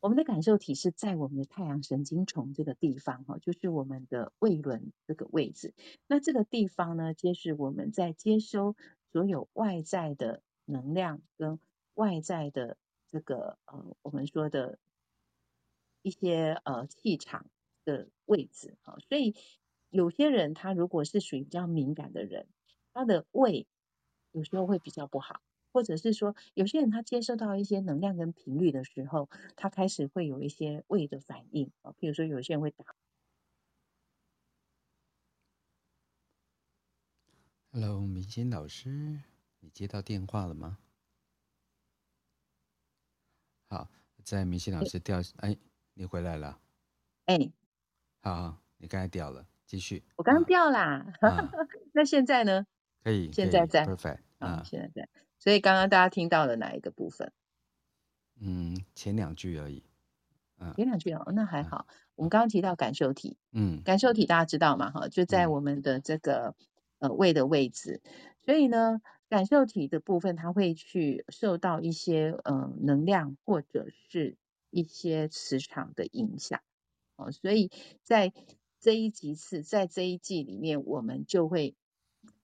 [0.00, 5.74] 我们的感受体是在我们的太阳神经丛这个地方哈，就是我们的胃轮这个位置。
[6.06, 8.74] 那这个地方呢，皆是我们在接收
[9.12, 11.60] 所有外在的能量跟
[11.94, 12.76] 外在的
[13.10, 14.78] 这个呃，我们说的
[16.02, 17.46] 一些呃气场
[17.84, 18.96] 的位置哈。
[19.08, 19.36] 所以
[19.90, 22.48] 有些人他如果是属于比较敏感的人，
[22.92, 23.66] 他的胃
[24.32, 25.40] 有时候会比较不好。
[25.74, 32.94] 或者是说，有些人他接受到一些能量跟频率的时候，他开始会有一些胃的反应啊，譬如说有些人会打。
[37.74, 39.18] Hello，明星老师，
[39.60, 40.76] 你接到电话了吗？
[43.66, 43.88] 好，
[44.22, 45.56] 在明星老师掉，哎，
[45.94, 46.60] 你回来了。
[47.24, 47.38] 哎，
[48.20, 50.04] 好，好，你刚才掉了，继续。
[50.16, 51.50] 我刚刚掉啦， 啊、
[51.94, 52.66] 那现在呢？
[53.02, 55.08] 可以，现在在，perfect 啊，现在在。
[55.38, 57.32] 所以刚刚大家听到了哪一个部分？
[58.38, 59.82] 嗯，前两句而已。
[60.58, 61.86] 嗯，前两句哦，那还好。
[61.88, 64.90] 嗯、我们刚刚提到感受体，嗯，感受体大家知道嘛？
[64.90, 66.54] 哈，就在我们的这个、嗯、
[67.02, 68.00] 呃胃的位置。
[68.46, 74.36] 所以呢，感受体的部分，它会去受到一些呃能量或者是
[74.70, 76.62] 一些磁场的影响。
[77.16, 77.70] 哦，所以
[78.02, 78.32] 在
[78.80, 81.74] 这一集次，在这一季里面，我们就会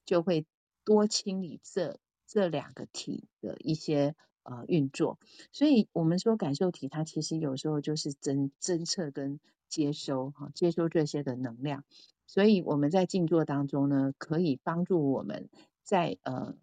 [0.05, 0.45] 就会
[0.85, 1.99] 多清理这。
[2.31, 5.19] 这两个体的一些呃运作，
[5.51, 9.41] 所以我们说感受体它其实有时候就是侦侦测跟
[9.71, 11.85] 接收哈，接收这些的能量，
[12.29, 15.49] 所以我们在静坐当中呢，可以帮助我们
[15.83, 16.55] 在呃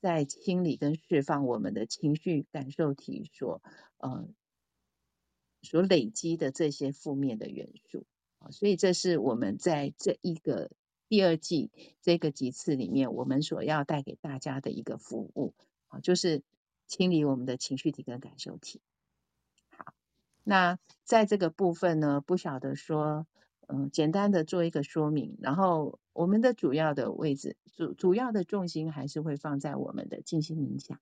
[0.00, 3.62] 在清理跟释放我们的情绪感受体所
[3.98, 4.26] 呃
[5.62, 8.04] 所累积的这些负面的元素
[8.40, 10.72] 啊，所以这是我们在这一个。
[11.08, 15.52] 第二季这个集次里面，我们所要带给大家的一个服务
[15.88, 16.42] 啊，就是
[16.86, 18.80] 清理我们的情绪体跟感受体。
[19.76, 19.92] 好，
[20.42, 23.26] 那在这个部分呢，不晓得说，
[23.68, 30.98] 嗯，简单的做一个说明，然后我们的主要的位置，主主要的重心还是会放在我们的静心冥想。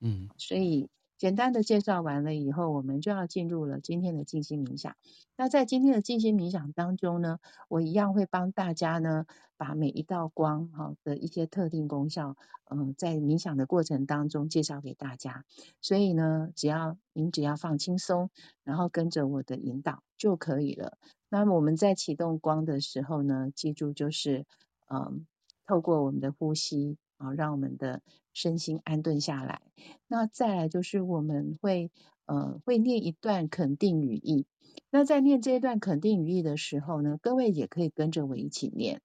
[0.00, 0.88] 嗯，所以。
[1.18, 4.96] 简单的介绍完了以后，我们就要进入了今天的静心冥想。
[5.36, 7.38] 那在今天的静心冥想当中呢，
[7.68, 12.36] 我一样会帮大家呢，把每一道光哈的一些特定功效，
[12.70, 15.44] 嗯，在冥想的过程当中介绍给大家。
[15.80, 18.30] 所以呢，只要您只要放轻松，
[18.62, 20.98] 然后跟着我的引导就可以了。
[21.30, 24.44] 那么我们在启动光的时候呢，记住就是，
[24.88, 25.26] 嗯，
[25.66, 26.98] 透过我们的呼吸。
[27.16, 28.02] 啊，让我们的
[28.32, 29.62] 身心安顿下来。
[30.06, 31.90] 那再来就是我们会
[32.26, 34.46] 呃会念一段肯定语意。
[34.90, 39.00] 那在念这一段肯定语意的时候呢，各位也可以跟着我一起念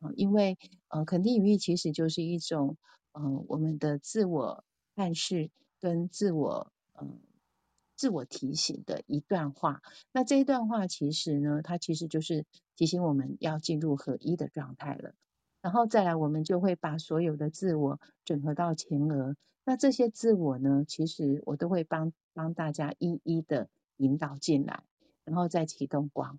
[0.00, 2.76] 啊，因为呃肯定语意其实就是一种
[3.12, 4.64] 呃我们的自我
[4.96, 5.50] 暗示
[5.80, 7.18] 跟自我嗯、呃、
[7.96, 9.82] 自我提醒的一段话。
[10.12, 12.44] 那这一段话其实呢，它其实就是
[12.74, 15.14] 提醒我们要进入合一的状态了。
[15.64, 19.34] 然后再来，我们就会把所有的自我整合到前额。
[19.64, 24.82] 那这些自我呢，其实我都会帮帮大家一一的引导进来，
[25.24, 26.38] 然后再启动光。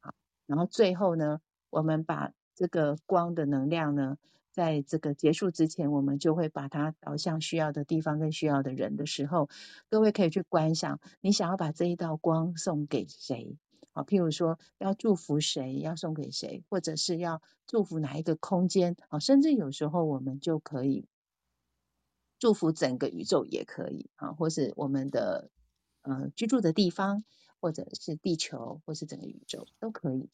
[0.00, 0.14] 好，
[0.46, 4.16] 然后最后呢，我们把这个光的能量呢，
[4.52, 9.50] 在这个结束之前，我们就会把它导向需要的地方跟需要的人的时候，
[9.90, 13.58] 各位可以去观想，你想要把这一道光送给谁？
[13.92, 21.06] 好，譬如说要祝福谁，要送给谁，或者是要祝福哪一个空间，啊，甚至有时候我们就可以
[22.38, 25.50] 祝福整个宇宙也可以，啊，或是我们的
[26.02, 27.24] 呃居住的地方，
[27.60, 30.30] 或者是地球，或是整个宇宙都可以。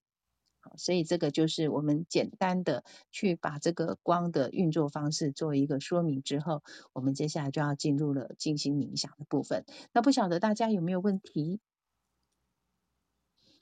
[0.61, 9.65] 好，所以这个就是我们简单的去把这个光的运作方式做一个说明之后，我们接下来就要进入了静心冥想的部分。
[9.93, 11.61] 那不晓得大家有没有问题？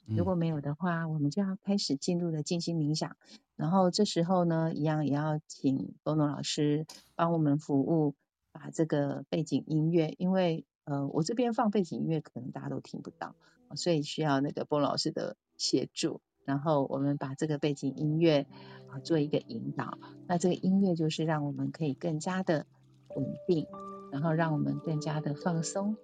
[0.07, 3.15] 如果没有的话，我们就要开始进入了静心冥想。
[3.55, 6.85] 然后这时候呢，一样也要请波诺老师
[7.15, 8.13] 帮我们服务，
[8.51, 13.35] 把这个背景音乐，因为呃，我这边放背景音乐可能大家都听不到，
[13.75, 16.21] 所以需要那个波老师的协助。
[16.43, 18.45] 然后我们把这个背景音乐
[18.91, 19.97] 啊做一个引导，
[20.27, 22.67] 那这个音乐就是让我们可以更加的
[23.15, 23.65] 稳定，
[24.11, 25.97] 然后让我们更加的放松。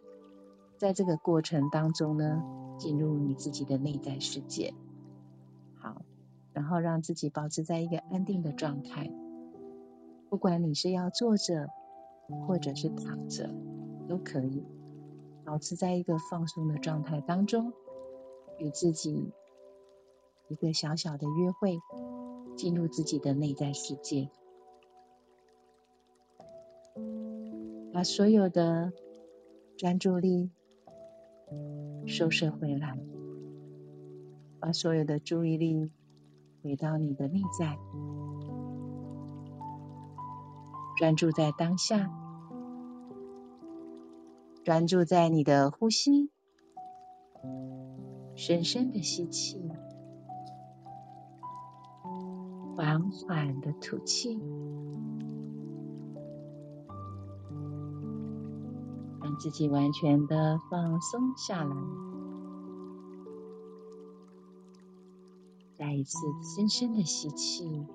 [0.81, 2.43] 在这个过程当中呢，
[2.79, 4.73] 进入你自己的内在世界。
[5.75, 6.01] 好，
[6.53, 9.11] 然后让自己保持在一个安定的状态。
[10.31, 11.67] 不管你是要坐着，
[12.47, 13.53] 或者是躺着，
[14.09, 14.65] 都可以
[15.45, 17.73] 保持在一个放松的状态当中，
[18.57, 19.31] 与自己
[20.47, 21.79] 一个小小的约会，
[22.57, 24.31] 进入自己的内在世界，
[27.93, 28.91] 把所有的
[29.77, 30.49] 专注力
[32.07, 32.97] 收摄回来，
[34.59, 35.89] 把所有的注意力
[36.63, 37.77] 回到你的内在，
[40.97, 42.11] 专注在当下，
[44.63, 46.29] 专注在你的呼吸，
[48.35, 49.61] 深深的吸气，
[52.75, 54.39] 缓缓的吐气。
[59.31, 61.73] 让自己完全的放松下来，
[65.77, 66.17] 再一次
[66.53, 67.87] 深深的吸气，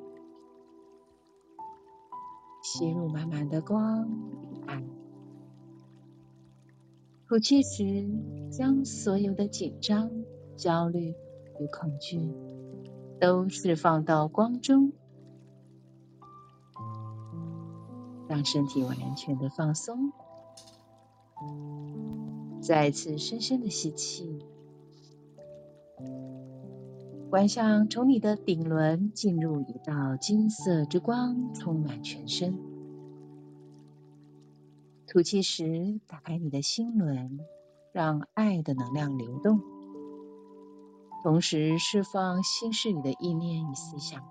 [2.62, 4.82] 吸入满满的光与爱。
[7.28, 8.08] 吐气时，
[8.50, 10.10] 将所有的紧张、
[10.56, 11.10] 焦虑
[11.60, 12.18] 与恐惧
[13.20, 14.94] 都释放到光中，
[18.26, 20.14] 让身体完全的放松。
[22.60, 24.38] 再次深深的吸气，
[27.30, 32.58] 观想从你的顶轮进入一道金色之光，充满全身。
[35.06, 37.38] 吐气时，打开你的心轮，
[37.92, 39.60] 让爱的能量流动，
[41.22, 44.24] 同时释放心事里的意念与思想，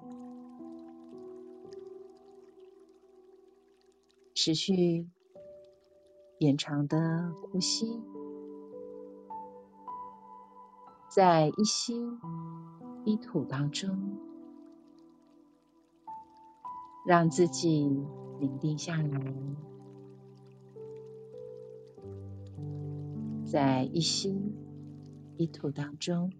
[4.33, 5.07] 持续
[6.39, 8.01] 延长的呼吸。
[11.07, 11.95] 在一吸
[13.05, 14.17] 一吐当中，
[17.05, 17.85] 让自己
[18.39, 19.33] 宁静下来。
[23.45, 24.53] 在一吸
[25.37, 26.33] 一吐当中，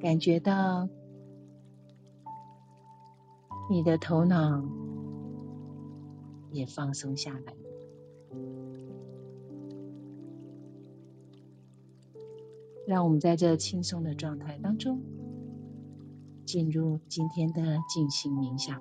[0.00, 0.88] 感觉到
[3.70, 4.64] 你的头脑
[6.50, 7.67] 也放松下来。
[12.88, 15.02] 让我们在这轻松的状态当中，
[16.46, 18.80] 进入今天的静心冥想。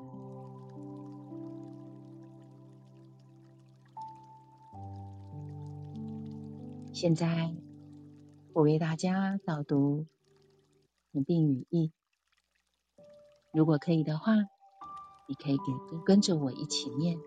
[6.94, 7.54] 现在，
[8.54, 10.06] 我为大家导读
[11.12, 11.92] 肯定语义。
[13.52, 14.36] 如果可以的话，
[15.28, 15.58] 你可以
[15.92, 17.18] 跟跟着我一起念。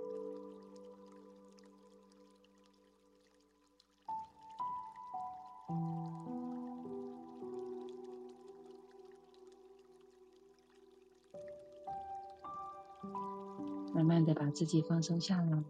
[14.10, 15.62] 慢的把自己放松下来。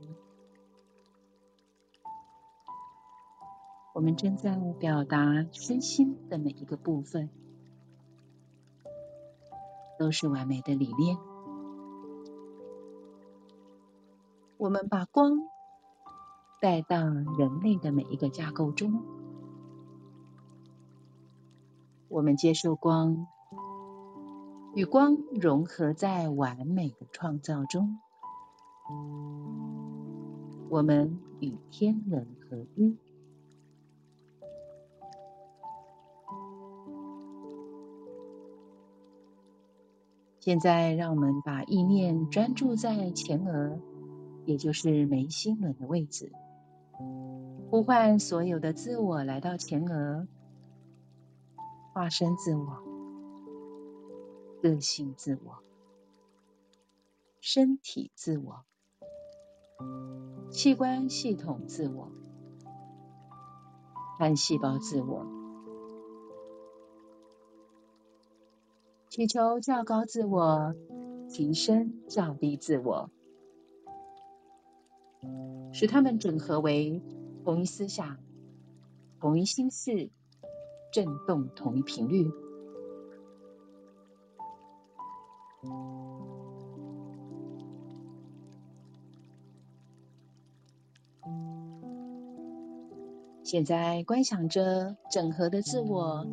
[3.93, 7.29] 我们正在表达身心的每一个部分，
[9.99, 11.19] 都是完美的理念。
[14.57, 15.33] 我们把光
[16.63, 19.03] 带到人类的每一个架构中，
[22.09, 23.27] 我们接受光，
[24.75, 27.99] 与光融合在完美的创造中。
[30.69, 32.97] 我们与天人合一。
[40.39, 43.79] 现在，让我们把意念专注在前额，
[44.47, 46.33] 也就是眉心轮的位置，
[47.71, 50.27] 呼唤所有的自我来到前额，
[51.93, 52.83] 化身自我、
[54.63, 55.59] 个性自我、
[57.43, 58.65] 身体自我。
[60.51, 62.11] 器官系统自我，
[64.19, 65.27] 干细胞自我，
[69.09, 70.75] 祈求较高自我，
[71.29, 73.11] 提升较低自我，
[75.73, 77.01] 使它们整合为
[77.45, 78.19] 同一思想、
[79.21, 80.11] 同一心事、
[80.93, 82.31] 振动同一频率。
[93.51, 96.25] 现在观想着整合的自我，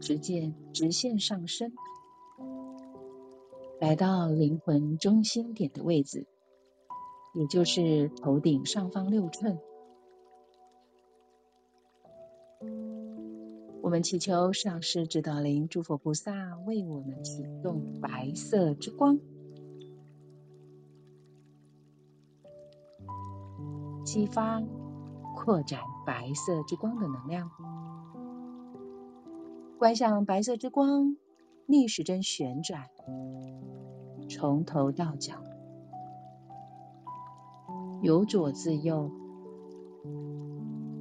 [0.00, 1.70] 直接直线上升，
[3.80, 6.26] 来到灵魂中心点的位置，
[7.32, 9.60] 也就是头顶上方六寸。
[13.80, 19.20] 我们祈求上师指导灵、诸佛菩萨为我们启动白色之光，
[24.04, 24.60] 激发、
[25.48, 27.50] 扩展白色之光的能量。
[29.78, 31.16] 观想白色之光
[31.64, 32.82] 逆时针旋转，
[34.28, 35.42] 从头到脚，
[38.02, 39.10] 由左至右，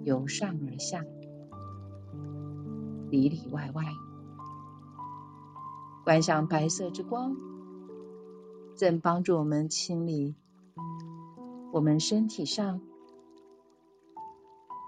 [0.05, 1.03] 由上而下。
[3.09, 3.83] 里里外外，
[6.05, 7.35] 观想白色之光，
[8.77, 10.35] 正帮助我们清理
[11.73, 12.79] 我们身体上、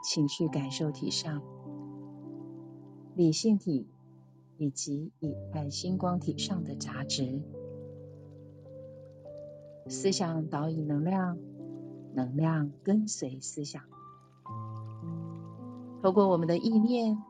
[0.09, 1.43] 情绪感受体上、
[3.13, 3.85] 理性体
[4.57, 7.43] 以及以太星光体上的杂质。
[9.87, 11.37] 思想导引能量，
[12.15, 13.83] 能量跟随思想，
[16.01, 17.21] 透过我们的意念。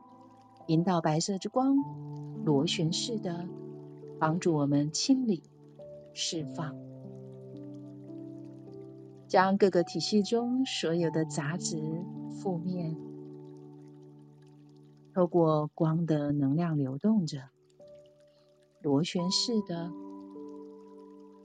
[0.66, 1.76] 引导白色之光，
[2.46, 3.46] 螺旋式的
[4.18, 5.42] 帮助我们清理、
[6.14, 6.74] 释放，
[9.28, 11.76] 将各个体系中所有的杂质、
[12.42, 12.96] 负面，
[15.12, 17.50] 透过光的能量流动着，
[18.80, 19.92] 螺旋式的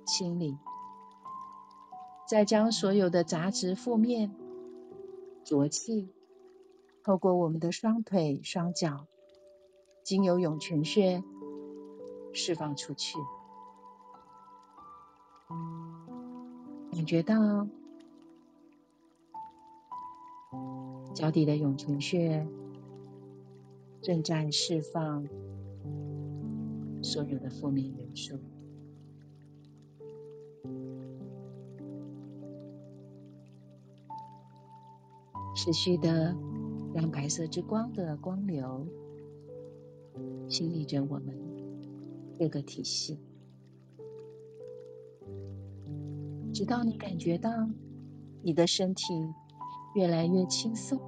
[0.06, 0.58] 清理，
[2.30, 4.34] 再将所有的杂质、负面、
[5.44, 6.08] 浊气，
[7.04, 9.06] 透过我们的双腿、双脚。
[10.04, 11.24] 经由涌泉穴
[12.32, 13.18] 释放出去，
[16.92, 17.68] 感觉到
[21.16, 22.46] 脚底的涌泉穴
[24.02, 25.26] 正在释放
[27.02, 28.38] 所有的负面元素，
[35.56, 36.36] 持续的
[36.94, 38.86] 让白色之光的光流。
[40.48, 41.36] 清理着我们
[42.38, 43.20] 各个体系，
[46.54, 47.50] 直到你感觉到
[48.44, 49.14] 你的身体
[49.96, 51.00] 越来越轻松，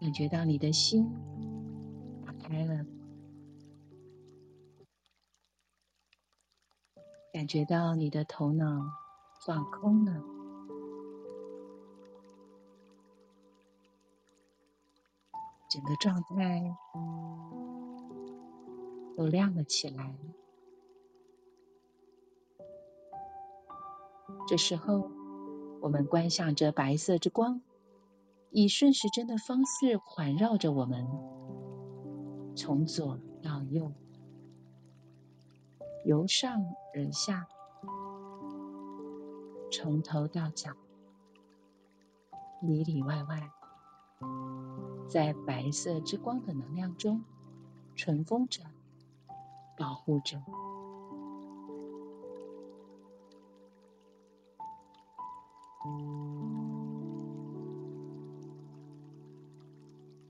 [0.00, 1.12] 感觉到你的心
[2.24, 2.86] 打开了，
[7.34, 8.90] 感觉到你的头脑
[9.44, 10.24] 放空了。
[15.68, 16.76] 整个状态
[19.18, 20.14] 都亮了起来。
[24.46, 25.10] 这时候，
[25.80, 27.60] 我们观想着白色之光，
[28.50, 31.06] 以顺时针的方式环绕着我们，
[32.54, 33.92] 从左到右，
[36.04, 36.64] 由上
[36.94, 37.46] 而下，
[39.70, 40.72] 从头到脚，
[42.60, 43.50] 里里外外。
[45.08, 47.24] 在白色之光的能量中，
[47.94, 48.62] 尘封着，
[49.76, 50.42] 保护着。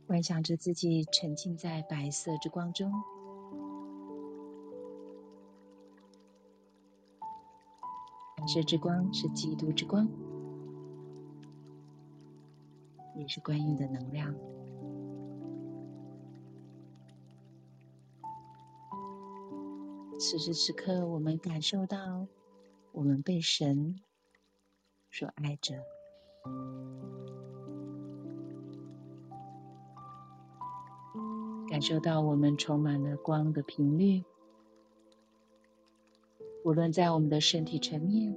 [0.07, 2.93] 观想着自己沉浸在白色之光中，
[8.37, 10.09] 白色之光是基督之光。
[13.15, 14.35] 也是观音的能量。
[20.19, 22.27] 此时此刻，我们感受到
[22.93, 24.01] 我们被神
[25.15, 25.75] 所爱着，
[31.69, 34.25] 感受到我们充满了光的频率，
[36.65, 38.35] 无论在我们的身体层面。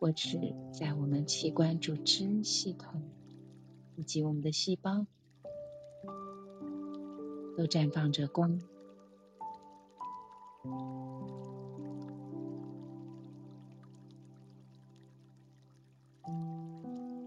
[0.00, 0.38] 或是
[0.72, 3.02] 在我们器官、组织、系统
[3.96, 5.06] 以及我们的细胞，
[7.56, 8.60] 都绽放着光。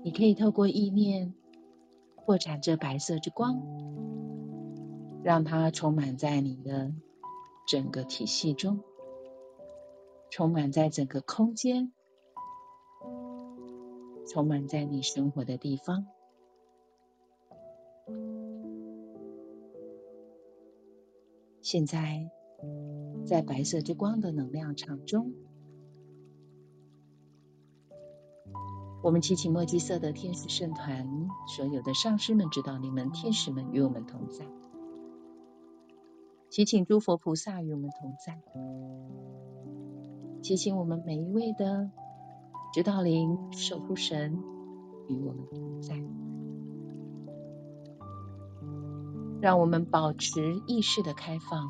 [0.04, 1.34] 你可以透过意念
[2.16, 3.62] 扩展这白色之光，
[5.24, 6.94] 让它充满在你的
[7.68, 8.80] 整个体系中，
[10.30, 11.92] 充满在整个空间。
[14.28, 16.08] 充满在你生活的地方。
[21.60, 22.30] 现在，
[23.26, 25.34] 在白色之光的能量场中，
[29.04, 34.46] 我们祈请墨基色的天使圣团，所有的上师们、指导你们、天使们与我们同在；
[36.50, 38.36] 祈请诸佛菩萨与我们同在；
[40.44, 41.90] 祈请我们每一位的。
[42.74, 44.42] 指导灵、守护神
[45.10, 46.02] 与我们同在。
[49.42, 51.70] 让我们保持意识的开放，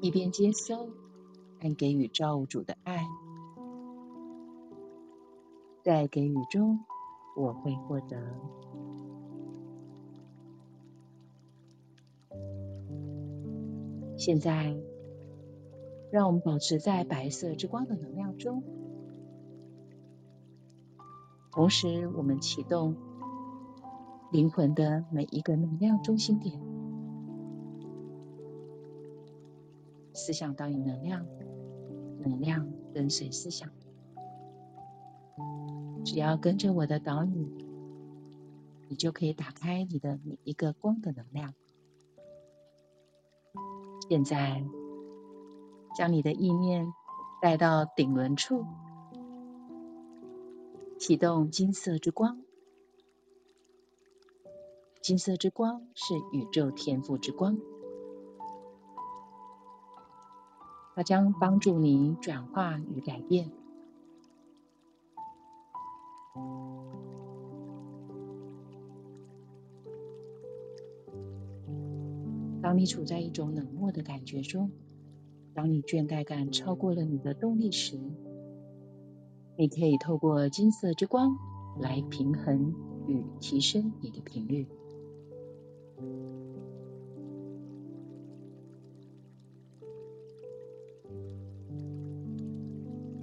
[0.00, 0.88] 一边接收
[1.60, 3.06] 但给予造物主的爱，
[5.82, 6.78] 在给予中，
[7.36, 8.16] 我会获得。
[14.16, 14.76] 现在，
[16.12, 18.62] 让我们保持在白色之光的能量中，
[21.50, 22.94] 同时我们启动
[24.30, 26.60] 灵魂的每一个能量中心点，
[30.12, 31.26] 思想导引能量，
[32.20, 33.70] 能量跟随思想，
[36.04, 37.50] 只要跟着我的导引，
[38.88, 41.54] 你就可以打开你的每一个光的能量。
[44.08, 44.64] 现在，
[45.96, 46.92] 将你的意念
[47.40, 48.66] 带到顶轮处，
[50.98, 52.42] 启动金色之光。
[55.00, 57.58] 金色之光是宇宙天赋之光，
[60.94, 63.50] 它将帮助你转化与改变。
[72.62, 74.70] 当你处在一种冷漠的感觉中，
[75.52, 77.98] 当你倦怠感超过了你的动力时，
[79.58, 81.36] 你可以透过金色之光
[81.80, 82.72] 来平衡
[83.08, 84.68] 与提升你的频率。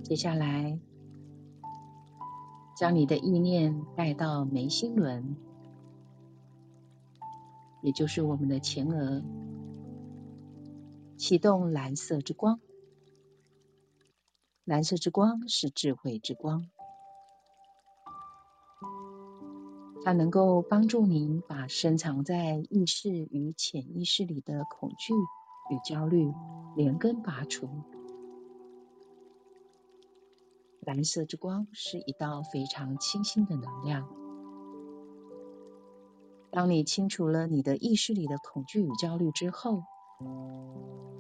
[0.04, 0.80] 接下来，
[2.76, 5.38] 将你的意念带到眉心轮。
[7.82, 9.24] 也就是我们的前额，
[11.18, 12.60] 启动蓝色之光。
[14.66, 16.70] 蓝色之光是智慧之光，
[20.04, 25.14] 它能够帮助您把深藏在意识与潜意识里的恐惧
[25.72, 26.32] 与焦虑
[26.76, 27.68] 连根拔除。
[30.82, 34.29] 蓝色之光是一道非常清新的能量。
[36.52, 39.84] 当你清除了你的意识里的恐惧与焦虑之后，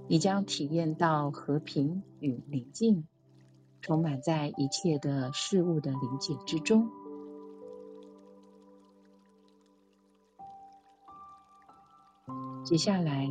[0.07, 3.07] 你将体验到和平与宁静，
[3.81, 6.89] 充满在一切的事物的理解之中。
[12.63, 13.29] 接下来，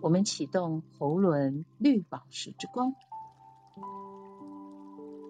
[0.00, 2.94] 我们启动喉轮绿宝石之光。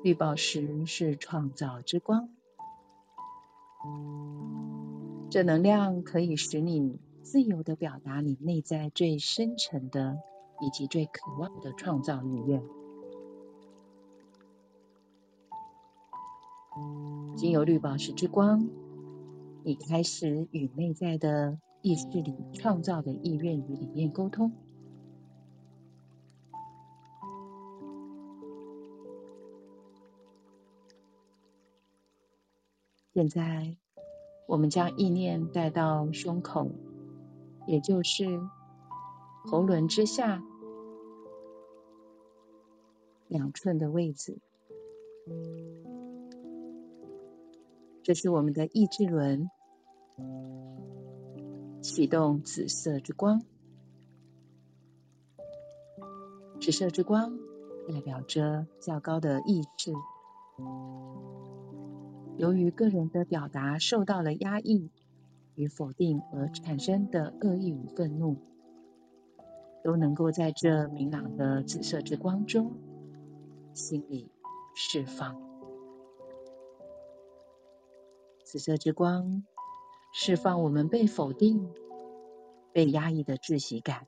[0.02, 2.28] 绿宝石是创造之光。
[5.32, 10.18] 这能量可以使你自由地表达你内在最深沉的
[10.60, 12.62] 以及最渴望的创造意愿。
[17.34, 18.68] 经由绿宝石之光，
[19.64, 24.52] 你开始与内在的意识里创造的意愿与理念沟通。
[33.14, 33.78] 现在。
[34.46, 36.70] 我们将意念带到胸口，
[37.66, 38.40] 也就是
[39.46, 40.42] 喉轮之下
[43.28, 44.38] 两寸的位置。
[48.02, 49.48] 这是我们的意志轮，
[51.80, 53.42] 启动紫色之光。
[56.60, 57.38] 紫色之光
[57.88, 59.92] 代表着较高的意志。
[62.38, 64.90] 由于个人的表达受到了压抑
[65.54, 68.36] 与否定而产生的恶意与愤怒，
[69.84, 72.72] 都能够在这明朗的紫色之光中，
[73.74, 74.30] 心里
[74.74, 75.40] 释放。
[78.44, 79.44] 紫色之光
[80.12, 81.70] 释放我们被否定、
[82.72, 84.06] 被压抑的窒息感，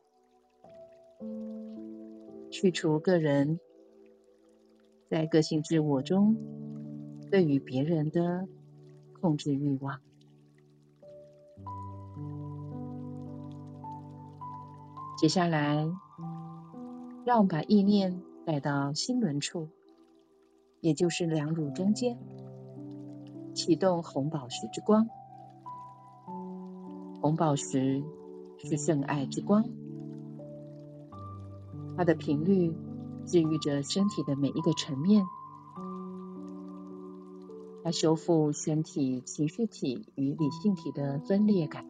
[2.51, 3.61] 去除个人
[5.09, 6.74] 在个性自我中。
[7.35, 8.47] 对于别人的
[9.21, 9.99] 控制欲望。
[15.19, 15.85] 接下来，
[17.27, 19.69] 让我们把意念带到心轮处，
[20.81, 22.17] 也就是两乳中间，
[23.53, 25.09] 启动红宝石之光。
[27.21, 28.05] 红宝石
[28.59, 29.65] 是圣爱之光，
[31.97, 32.73] 它的频率
[33.27, 35.27] 治愈着身体的每一个层面。
[37.85, 41.87] 它修复身体、情绪体与理性体的分裂感。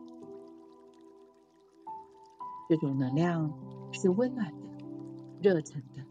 [2.69, 3.57] 这种能量
[3.93, 4.61] 是温暖的、
[5.41, 6.05] 热忱的。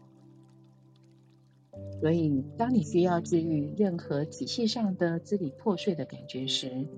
[2.00, 6.88] 所以，当你需要治愈任何体系上的支离破碎的感觉时，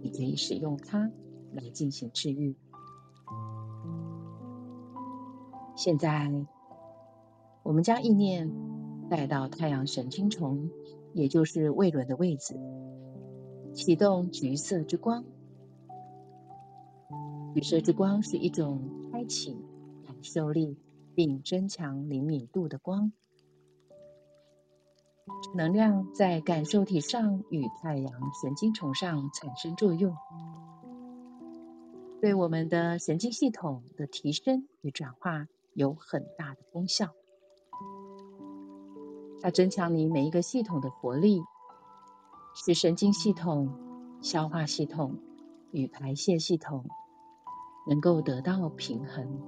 [0.00, 1.12] 你可以使用它
[1.52, 2.56] 来进行治愈。
[5.76, 6.32] 现在，
[7.62, 8.50] 我们将意念
[9.10, 10.70] 带到太阳神经丛，
[11.16, 12.60] 也就是胃轮的位置，
[13.72, 15.24] 启动橘色之光。
[17.54, 19.56] 橘色之光是一种开启
[20.04, 20.76] 感受力
[21.14, 23.12] 并增强灵敏度的光。
[25.56, 28.12] 能量在感受体上与太阳
[28.42, 30.14] 神经丛上产生作用，
[32.20, 37.14] 对我们的神经系统的提升与转化有很大的功效。
[39.40, 41.42] 它增强你每一个系统的活力，
[42.54, 43.70] 使神经系统、
[44.22, 45.18] 消化系统
[45.70, 46.84] 与排泄系统
[47.88, 49.40] 能够得到平衡。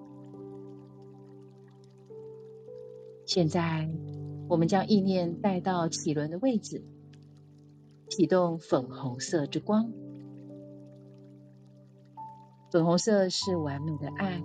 [3.24, 3.90] 现在。
[4.50, 6.82] 我们将意念带到脐轮的位置，
[8.08, 9.92] 启动粉红色之光。
[12.70, 14.42] 粉红色是完美的爱，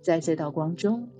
[0.00, 1.10] 在这道光中，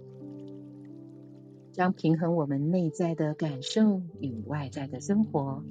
[1.78, 5.62] 将平衡我们内在的感受与外在的生活，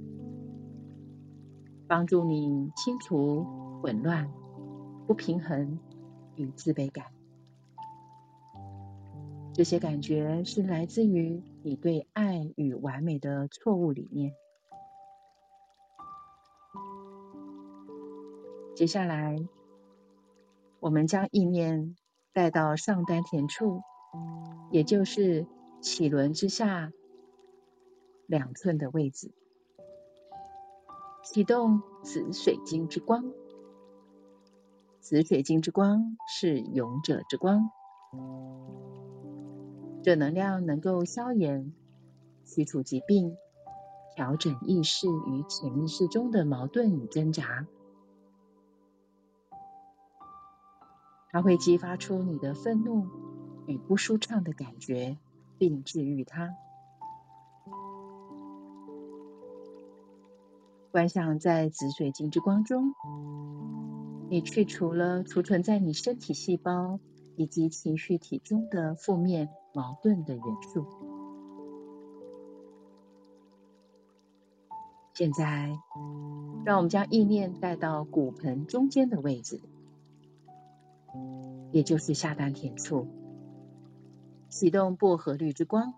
[1.86, 3.46] 帮助你清除
[3.82, 4.32] 混乱、
[5.06, 5.78] 不平衡
[6.38, 7.08] 与自卑感。
[9.52, 14.34] 这些感觉是来自于你对爱与完美的错误理念。
[18.76, 19.46] 接下来，
[20.80, 21.98] 我们将意念
[22.32, 23.82] 带到上丹田处，
[24.72, 25.46] 也就是
[25.82, 26.92] 脐轮之下
[28.26, 29.32] 两寸的位置，
[31.24, 33.32] 启动紫水晶之光。
[35.00, 37.72] 紫水晶之光是勇者之光。
[40.04, 41.74] 这能量能够消炎、
[42.46, 43.38] 去除疾病、
[44.16, 47.66] 调整意识与潜意识中的矛盾与挣扎。
[51.30, 53.08] 它会激发出你的愤怒
[53.68, 55.18] 与不舒畅的感觉，
[55.58, 56.56] 并治愈它。
[60.92, 62.94] 观想在紫水晶之光中，
[64.30, 67.00] 你去除了储存在你身体细胞
[67.36, 69.50] 以及情绪体中的负面。
[69.74, 70.44] 矛盾的元
[70.74, 70.88] 素。
[75.14, 75.78] 现在，
[76.66, 79.62] 让我们将意念带到骨盆中间的位置，
[81.72, 83.08] 也就是下丹田处，
[84.50, 85.94] 启动薄荷绿之光。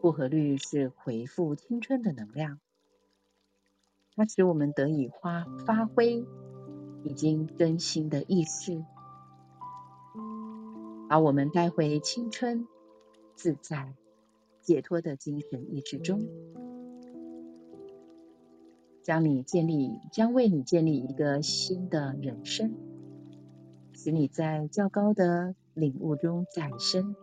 [0.00, 2.60] 薄荷绿是恢复青春的能量，
[4.14, 6.24] 它使我们得以发发挥
[7.02, 8.84] 已经更新的意识。
[11.08, 12.68] 把我们带回青春、
[13.34, 13.94] 自在、
[14.60, 16.22] 解脱的精神意识中，
[19.02, 22.74] 将你建立，将为你建立一个新的人生，
[23.94, 27.14] 使你在较高的领悟中再生。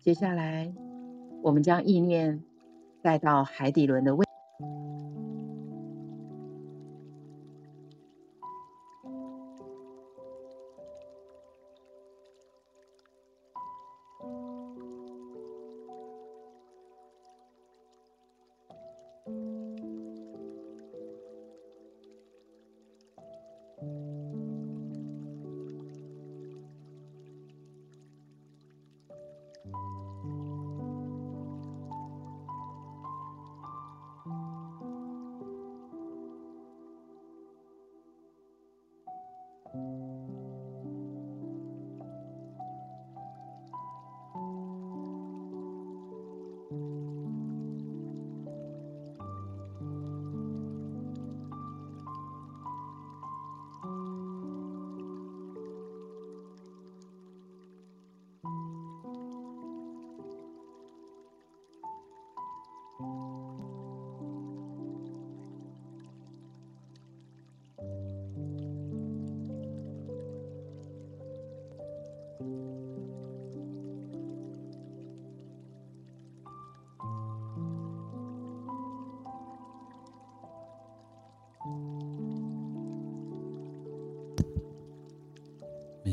[0.00, 0.74] 接下来，
[1.42, 2.42] 我们将意念
[3.02, 4.25] 带到海底轮的位置。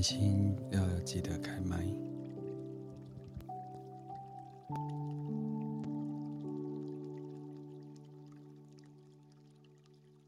[0.04, 1.78] 心要记得开麦。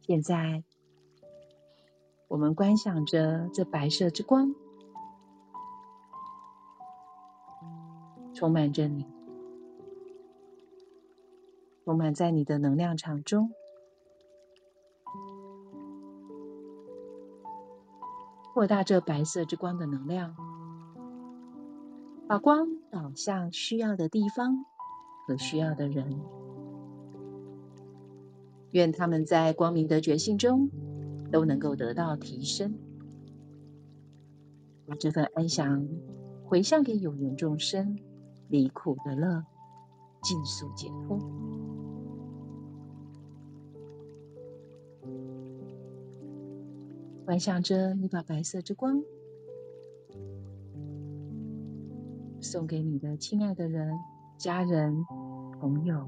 [0.01, 0.63] 现在，
[2.27, 4.53] 我们观想着这白色之光，
[8.33, 9.05] 充满着你，
[11.83, 13.51] 充满在你的能量场中，
[18.55, 20.33] 扩大这白色之光的能量，
[22.25, 24.65] 把光导向需要的地方
[25.27, 26.21] 和需要的人。
[28.71, 30.69] 愿他们在光明的觉醒中
[31.33, 32.79] 都能够得到提升，
[34.87, 35.85] 把这份安详
[36.45, 37.99] 回向给有缘众生，
[38.47, 39.43] 离苦得乐，
[40.23, 41.19] 尽速解脱。
[47.25, 49.03] 观想着你把白色之光
[52.39, 53.97] 送给你的亲爱的人、
[54.37, 55.03] 家人、
[55.59, 56.07] 朋友。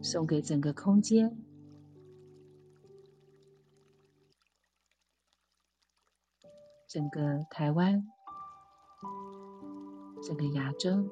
[0.00, 1.36] 送给整个空间，
[6.86, 8.08] 整个台湾，
[10.22, 11.10] 整个亚洲，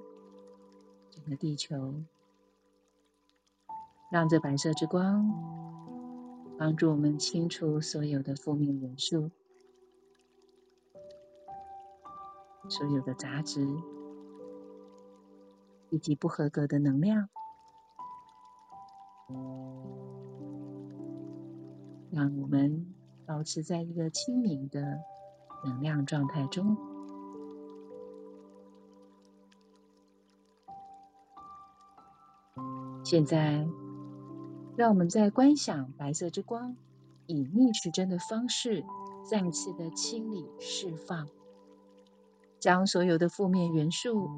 [1.11, 1.95] 整个地球，
[4.09, 5.31] 让这白色之光
[6.59, 9.31] 帮助我们清除所有的负面元素，
[12.69, 13.67] 所有的杂质，
[15.91, 17.29] 以及不合格的能量。
[22.13, 22.95] 让我们
[23.27, 25.01] 保持在一个清明的
[25.65, 26.77] 能量状态中。
[33.05, 33.69] 现在，
[34.77, 36.77] 让我们在观想白色之光
[37.27, 38.85] 以逆时针的方式，
[39.29, 41.29] 再次的清理释放，
[42.61, 44.29] 将所有的负面元素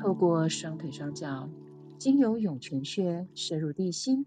[0.00, 1.50] 透过双腿双脚。
[1.96, 4.26] 经由涌泉穴射入地心，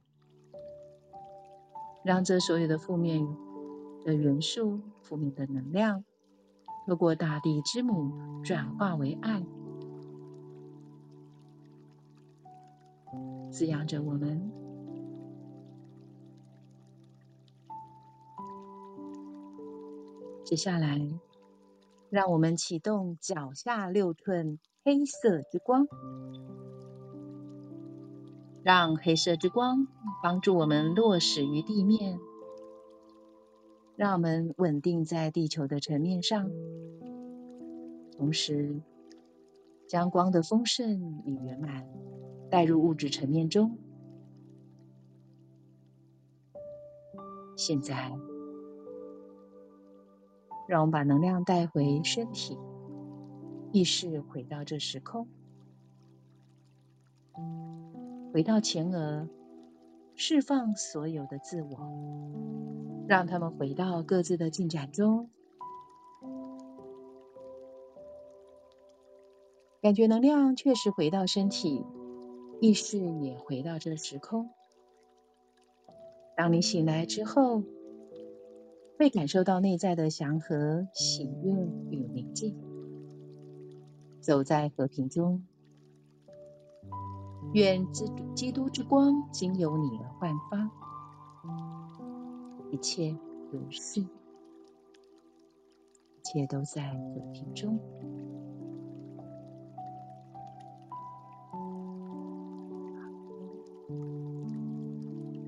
[2.04, 3.28] 让这所有的负面
[4.06, 6.06] 的元素、负面的能量，
[6.88, 9.46] 透过大地之母转化为爱，
[13.52, 14.57] 滋养着我们。
[20.48, 20.98] 接下来，
[22.10, 25.90] 让我们启动脚下六寸黑色之光。
[28.64, 29.88] 让黑色之光
[30.24, 32.18] 帮助我们落实于地面，
[33.98, 36.50] 让我们稳定在地球的层面上，
[38.18, 38.82] 同时
[39.86, 41.86] 将光的丰盛与圆满
[42.50, 43.78] 带入物质层面中。
[47.58, 48.14] 现在，
[50.68, 52.60] 让我们把能量带回身体，
[53.72, 55.28] 意识回到这时空。
[58.34, 59.30] 回到前额，
[60.16, 65.30] 释放所有的自我，让他们回到各自的进展中。
[69.82, 71.86] 感觉能量确实回到身体，
[72.60, 74.50] 意识也回到这时空。
[76.36, 77.64] 当你醒来之后，
[78.98, 81.54] 会感受到内在的祥和、喜悦
[81.92, 82.56] 与宁静，
[84.20, 85.44] 走在和平中。
[87.54, 90.72] 愿基基督之光经由你而焕发，
[92.72, 93.16] 一切
[93.52, 94.08] 如是，一
[96.24, 97.80] 切都在和平中。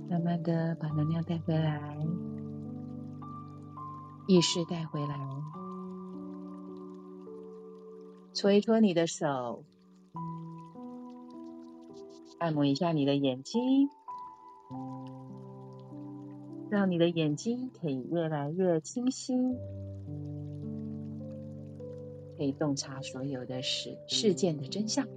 [0.07, 1.97] 慢慢的把能量带回来，
[4.29, 5.17] 意识带回来，
[8.31, 9.63] 搓一搓你的手。
[12.37, 13.89] 按摩一下你的眼睛，
[16.69, 19.33] 让你的眼睛可以越来越清晰，
[22.37, 25.07] 可以洞察所有的事事件的真相。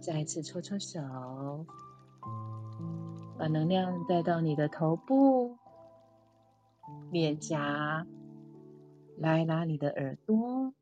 [0.00, 1.00] 再次搓搓手，
[3.38, 5.56] 把能量带到你的头部、
[7.10, 8.06] 脸颊，
[9.18, 10.72] 拉一拉你的耳朵，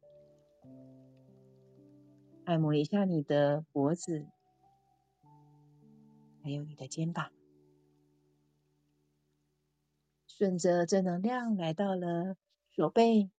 [2.45, 4.27] 按摩一下你的脖子。
[6.43, 7.31] 还有你的肩膀，
[10.27, 12.37] 顺着正能量来到了
[12.71, 13.31] 手背、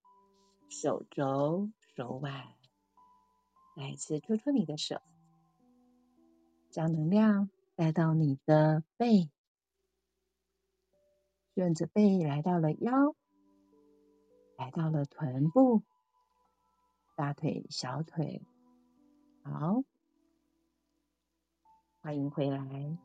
[0.68, 2.54] 手肘、手腕，
[3.76, 5.00] 再一次搓搓你的手，
[6.70, 9.30] 将能量带到你的背，
[11.60, 13.14] 顺着背来到了腰，
[14.56, 15.82] 来到了臀部、
[17.18, 18.40] 大腿、小腿，
[19.42, 19.82] 好。
[22.00, 22.96] 欢迎回来。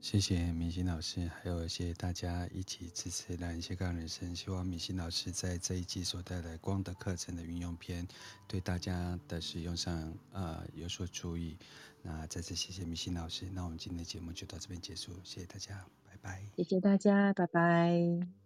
[0.00, 4.36] 谢谢明心老师，还有谢谢大家一起支持蓝斜杠人生。
[4.36, 8.06] 希望明心老师在这一季所带来光的课程的运用篇，
[8.46, 11.58] 对大家的使用上呃有所注意。
[12.06, 16.42] 那再次谢谢明星老师，那我们今天的节目就到这边结束，谢谢大家，拜拜。
[16.54, 18.43] 谢谢大家，拜拜。